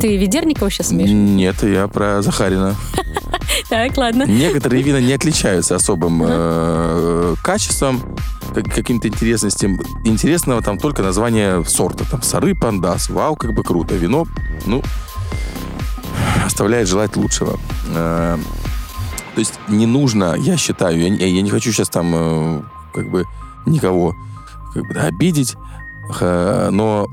[0.00, 1.10] Ты Ведерникова сейчас имеешь?
[1.10, 2.74] Нет, я про Захарина.
[3.68, 4.24] Так, ладно.
[4.24, 8.00] Некоторые вина не отличаются особым э, качеством,
[8.54, 9.78] как- каким-то интересностям.
[10.04, 12.04] Интересного там только название сорта.
[12.10, 13.08] Там Сары Пандас.
[13.08, 13.94] Вау, как бы круто.
[13.94, 14.26] Вино,
[14.66, 14.82] ну,
[16.44, 17.58] оставляет желать лучшего.
[17.94, 18.36] Э,
[19.34, 23.08] то есть не нужно, я считаю, я, не- я не хочу сейчас там э, как
[23.10, 23.24] бы
[23.66, 24.14] никого
[24.74, 25.54] как бы, да, обидеть,
[26.10, 27.08] но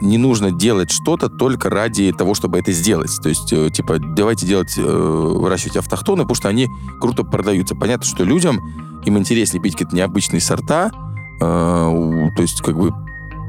[0.00, 3.10] не нужно делать что-то только ради того, чтобы это сделать.
[3.22, 6.68] То есть, э, типа, давайте делать, э, выращивать автохтоны, потому что они
[7.00, 7.74] круто продаются.
[7.74, 8.60] Понятно, что людям
[9.04, 10.90] им интереснее пить какие-то необычные сорта,
[11.40, 12.92] э, то есть, как бы,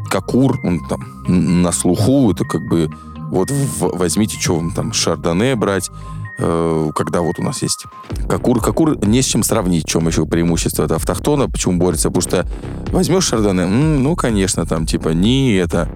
[0.10, 2.90] какур, он там на слуху, это как бы,
[3.30, 5.90] вот возьмите, что вам там, шардоне брать,
[6.40, 7.86] когда вот у нас есть
[8.28, 8.62] Какур.
[8.62, 12.48] Какур не с чем сравнить, в чем еще преимущество это автохтона, почему борется, потому что
[12.92, 15.90] возьмешь Шардоне, ну, конечно, там, типа, не это,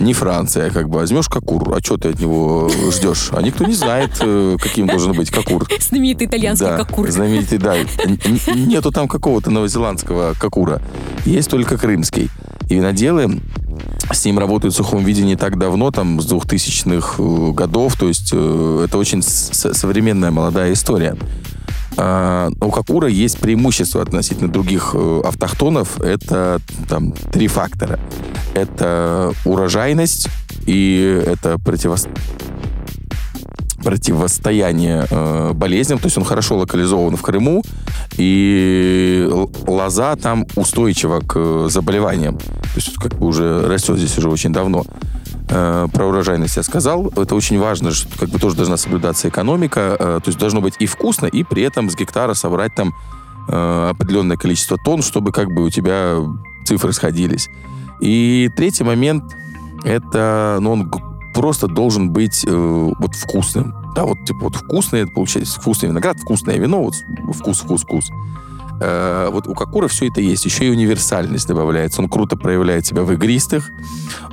[0.00, 3.30] не Франция, как бы, возьмешь Какур, а что ты от него ждешь?
[3.32, 5.66] А никто не знает, э, каким должен быть Какур.
[5.80, 7.10] Знаменитый итальянский да, Какур.
[7.10, 7.76] знаменитый, да.
[8.54, 10.82] Нету там какого-то новозеландского Какура.
[11.24, 12.30] Есть только крымский.
[12.68, 13.40] И виноделы
[14.12, 18.08] с ним работают в сухом виде не так давно, там, с 2000-х э, годов, то
[18.08, 21.16] есть э, это очень современная молодая история.
[21.96, 26.00] А, у Какура есть преимущество относительно других э, автохтонов.
[26.00, 28.00] Это там три фактора.
[28.54, 30.28] Это урожайность
[30.66, 32.53] и это противостояние
[33.84, 37.62] противостояние э, болезням, то есть он хорошо локализован в Крыму,
[38.16, 39.28] и
[39.66, 42.38] лоза там устойчива к э, заболеваниям.
[42.38, 44.84] То есть как бы уже растет здесь уже очень давно.
[45.50, 47.08] Э, про урожайность я сказал.
[47.16, 50.74] Это очень важно, что как бы тоже должна соблюдаться экономика, э, то есть должно быть
[50.78, 52.94] и вкусно, и при этом с гектара собрать там
[53.46, 56.16] определенное количество тонн, чтобы как бы у тебя
[56.64, 57.50] цифры сходились.
[58.00, 59.22] И третий момент
[59.84, 60.90] это, ну, он
[61.34, 63.74] просто должен быть э, вот вкусным.
[63.94, 66.94] Да, вот типа вот вкусный, это получается вкусный виноград, вкусное вино, вот
[67.34, 68.10] вкус, вкус, вкус.
[68.80, 70.44] Э, вот у Кокура все это есть.
[70.44, 72.02] Еще и универсальность добавляется.
[72.02, 73.70] Он круто проявляет себя в игристых.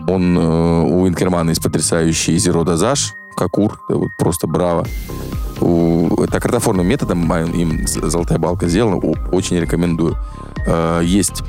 [0.08, 3.16] Он э, у Инкермана есть потрясающий зеро дозаж.
[3.36, 4.86] Кокур, это вот просто браво.
[5.60, 8.97] У, это картофорным методом им золотая балка сделана.
[9.32, 10.18] Очень рекомендую.
[10.66, 11.43] Э, есть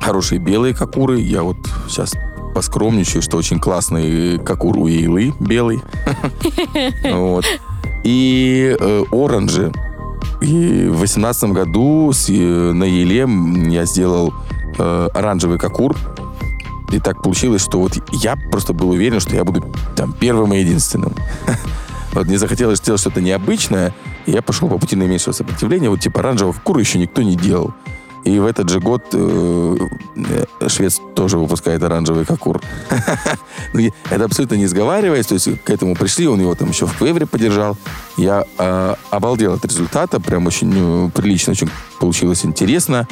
[0.00, 1.20] хорошие белые кокуры.
[1.20, 1.58] Я вот
[1.88, 2.14] сейчас
[2.56, 5.82] поскромничаю, что очень классный кокур у Ейлы белый.
[7.04, 7.44] Вот.
[8.02, 9.70] И э, оранжи.
[10.40, 13.28] И в восемнадцатом году э, на Еле
[13.70, 14.32] я сделал
[14.78, 15.94] э, оранжевый кокур.
[16.92, 19.62] И так получилось, что вот я просто был уверен, что я буду
[19.94, 21.12] там первым и единственным.
[22.12, 23.92] Вот мне захотелось сделать что-то необычное,
[24.24, 25.90] и я пошел по пути наименьшего сопротивления.
[25.90, 27.74] Вот типа оранжевого кокура еще никто не делал.
[28.26, 29.76] И в этот же год э,
[30.66, 32.60] швец тоже выпускает оранжевый кокур.
[33.72, 36.96] Ну, это абсолютно не сговариваясь, то есть к этому пришли, он его там еще в
[36.96, 37.76] Квевре поддержал.
[38.16, 41.70] Я э, обалдел от результата, прям очень э, прилично, очень
[42.00, 43.06] получилось интересно,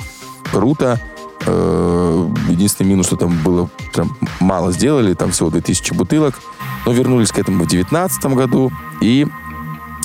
[0.50, 1.00] круто.
[1.46, 6.40] Э, единственный минус, что там было прям мало сделали, там всего 2000 бутылок.
[6.86, 9.28] Но вернулись к этому в 2019 году и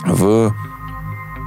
[0.05, 0.53] в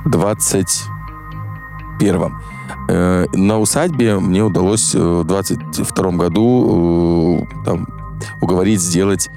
[0.05, 2.52] 2021.
[2.89, 7.87] Э, на усадьбе мне удалось э, в 22 году э, там,
[8.41, 9.29] уговорить сделать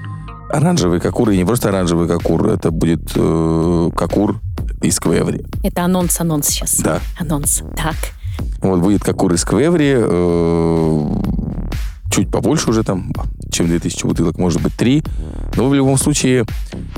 [0.49, 4.39] оранжевый кокур, и не просто оранжевый кокур, это будет э, кокур
[4.81, 5.45] из Квеври.
[5.63, 6.77] Это анонс, анонс сейчас.
[6.77, 6.99] Да.
[7.19, 7.95] Анонс, так.
[8.61, 11.09] Вот будет кокур из Квеври, э,
[12.11, 13.11] чуть побольше уже там,
[13.51, 15.03] чем 2000 бутылок, может быть, 3.
[15.55, 16.45] Но в любом случае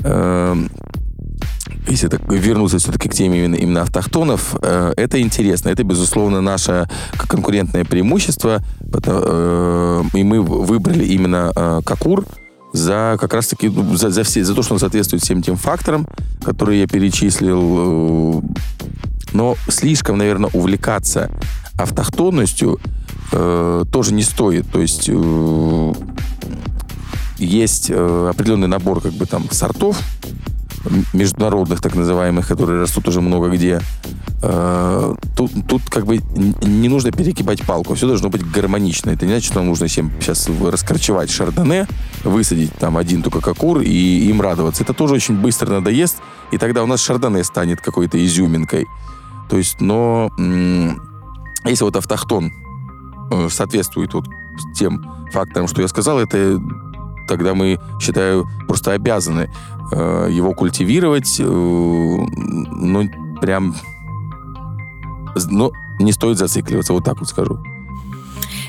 [0.04, 0.56] э,
[1.86, 5.70] если так вернуться все-таки к теме именно, именно автохтонов, э, это интересно.
[5.70, 8.62] Это, безусловно, наше конкурентное преимущество.
[9.04, 12.24] Э, и мы выбрали именно э, Какур
[12.72, 16.06] за как раз-таки ну, за, за, все, за то, что он соответствует всем тем факторам,
[16.44, 18.40] которые я перечислил.
[18.40, 18.42] Э,
[19.32, 21.30] но слишком, наверное, увлекаться
[21.78, 22.80] автохтонностью
[23.32, 24.70] э, тоже не стоит.
[24.70, 25.92] То есть э,
[27.38, 30.00] есть э, определенный набор как бы там сортов,
[31.12, 33.80] международных, так называемых, которые растут уже много где.
[34.42, 36.18] Э, тут, тут как бы
[36.62, 39.10] не нужно перекипать палку, все должно быть гармонично.
[39.10, 41.86] Это не значит, что нам нужно всем сейчас раскорчевать шардоне,
[42.24, 44.82] высадить там один только кокур и им радоваться.
[44.82, 46.16] Это тоже очень быстро надоест,
[46.52, 48.86] и тогда у нас шардоне станет какой-то изюминкой.
[49.48, 50.30] То есть, но
[51.64, 52.52] если вот автохтон
[53.30, 54.26] э, соответствует вот
[54.76, 56.60] тем факторам, что я сказал, это
[57.28, 59.50] тогда мы, считаю, просто обязаны
[59.92, 63.10] э, его культивировать, э, ну,
[63.40, 63.74] прям,
[65.50, 67.58] ну, не стоит зацикливаться, вот так вот скажу.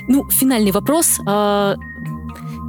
[0.08, 1.20] Ну, финальный вопрос.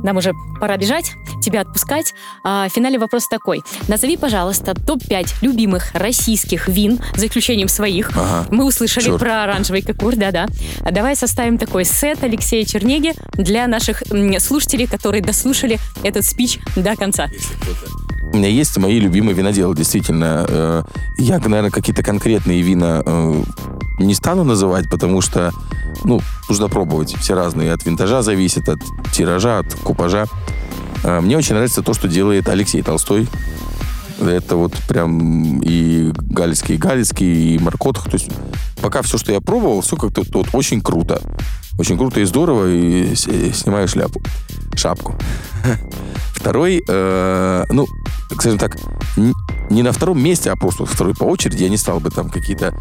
[0.02, 2.14] А, нам уже пора бежать, тебя отпускать.
[2.44, 3.62] А, финальный вопрос такой.
[3.88, 8.10] Назови, пожалуйста, топ-5 любимых российских вин, за исключением своих.
[8.10, 8.46] Ага.
[8.50, 9.18] Мы услышали Черт.
[9.18, 10.46] про оранжевый кокур, да-да.
[10.90, 14.02] Давай составим такой сет Алексея Чернеги для наших
[14.38, 17.28] слушателей, которые дослушали этот спич до конца.
[18.32, 20.46] У меня есть мои любимые виноделы, действительно.
[20.48, 20.82] Э,
[21.18, 23.42] я, наверное, какие-то конкретные вина э,
[24.04, 25.52] не стану называть, потому что,
[26.04, 27.14] ну, нужно пробовать.
[27.18, 27.72] Все разные.
[27.72, 28.80] От винтажа зависит, от
[29.12, 30.26] тиража, от купажа.
[31.04, 33.28] А, мне очень нравится то, что делает Алексей Толстой.
[34.20, 38.04] Это вот прям и Галицкий, и Галицкий, и Маркотах.
[38.04, 38.30] То есть
[38.80, 41.22] пока все, что я пробовал, все как-то вот, очень круто.
[41.78, 44.20] Очень круто и здорово, и снимаю шляпу,
[44.76, 45.14] шапку.
[46.34, 47.86] Второй, э, ну,
[48.32, 48.76] скажем так,
[49.70, 52.74] не на втором месте, а просто второй по очереди, я не стал бы там какие-то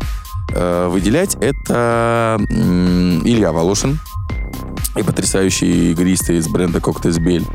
[0.54, 4.00] э, выделять, это э, Илья Волошин
[4.96, 7.46] и потрясающий игристый из бренда Cocktails Бель.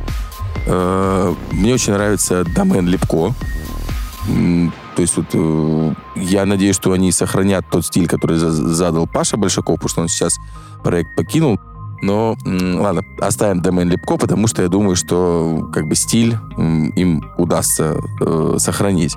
[0.67, 3.35] Э, мне очень нравится Домен Лепко.
[4.97, 9.77] То есть вот э, я надеюсь, что они сохранят тот стиль, который задал Паша Большаков,
[9.77, 10.39] потому что он сейчас
[10.83, 11.61] проект покинул.
[12.01, 17.97] Но ладно, оставим Домен Лепко, потому что я думаю, что как бы стиль им удастся
[18.21, 19.17] э, сохранить.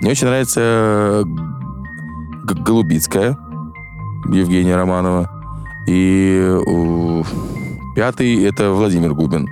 [0.00, 1.24] Мне очень нравится
[2.54, 3.36] Голубицкая
[4.32, 5.30] Евгения Романова.
[5.86, 6.56] И
[7.94, 9.48] пятый это Владимир Губин.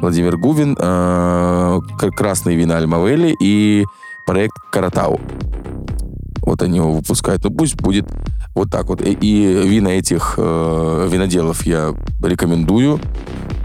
[0.00, 1.80] Владимир Губин, э,
[2.16, 3.84] красные вина Альмавели и
[4.26, 5.20] проект Каратау.
[6.42, 7.44] Вот они его выпускают.
[7.44, 8.06] Ну пусть будет
[8.54, 9.02] вот так вот.
[9.02, 9.12] И,
[9.66, 13.00] вина этих э, виноделов я рекомендую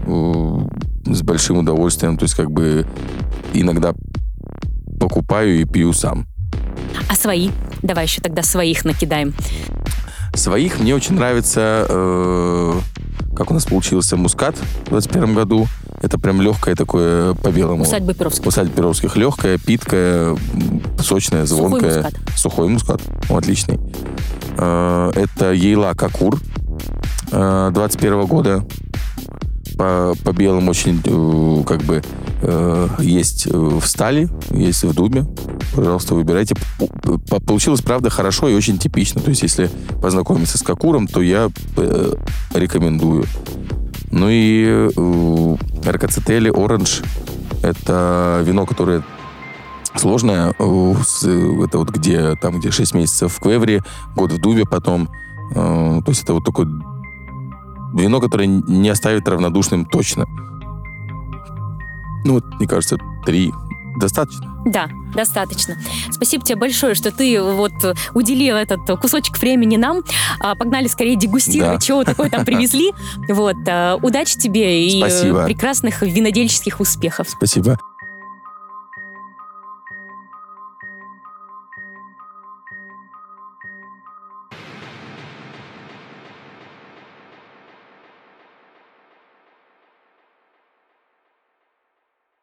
[0.06, 2.18] с большим удовольствием.
[2.18, 2.86] То есть как бы
[3.54, 3.94] иногда
[5.00, 6.26] покупаю и пью сам.
[7.08, 7.50] А свои?
[7.82, 9.34] Давай еще тогда своих накидаем.
[10.34, 12.80] Своих мне очень нравится, э,
[13.36, 15.66] как у нас получился мускат в 2021 году.
[16.02, 17.82] Это прям легкое такое по-белому.
[17.82, 18.46] Усадьба Перовских.
[18.46, 19.16] Усадьба Перовских.
[19.16, 20.36] Легкая, питкая,
[20.98, 21.80] сочная, звонкая.
[21.80, 22.38] Сухой мускат.
[22.38, 23.00] Сухой мускат.
[23.30, 23.78] О, отличный.
[24.58, 26.40] Э, это Ейла Какур
[27.30, 28.64] 21 э, года.
[29.76, 32.02] По, по белым очень э, как бы
[32.98, 35.24] есть в стали, есть в дубе.
[35.74, 36.54] Пожалуйста, выбирайте.
[37.46, 39.22] Получилось, правда, хорошо и очень типично.
[39.22, 39.70] То есть, если
[40.02, 41.48] познакомиться с Какуром, то я
[42.52, 43.24] рекомендую.
[44.14, 47.02] Ну и э, Аркацетели Оранж–
[47.62, 49.02] это вино, которое
[49.96, 50.50] сложное.
[50.50, 53.82] Это вот где, там, где 6 месяцев в Квевре,
[54.14, 55.08] год в Дубе потом.
[55.56, 56.68] Э, то есть это вот такое
[57.94, 60.26] вино, которое не оставит равнодушным точно.
[62.24, 63.52] Ну вот, мне кажется, три
[63.96, 64.54] достаточно.
[64.64, 65.76] Да, достаточно.
[66.10, 67.72] Спасибо тебе большое, что ты вот
[68.14, 70.02] уделил этот кусочек времени нам.
[70.40, 71.86] А, погнали скорее дегустировать, да.
[71.86, 72.92] чего такое там привезли.
[73.28, 73.56] Вот.
[73.68, 75.44] А, удачи тебе и Спасибо.
[75.44, 77.28] прекрасных винодельческих успехов.
[77.28, 77.78] Спасибо.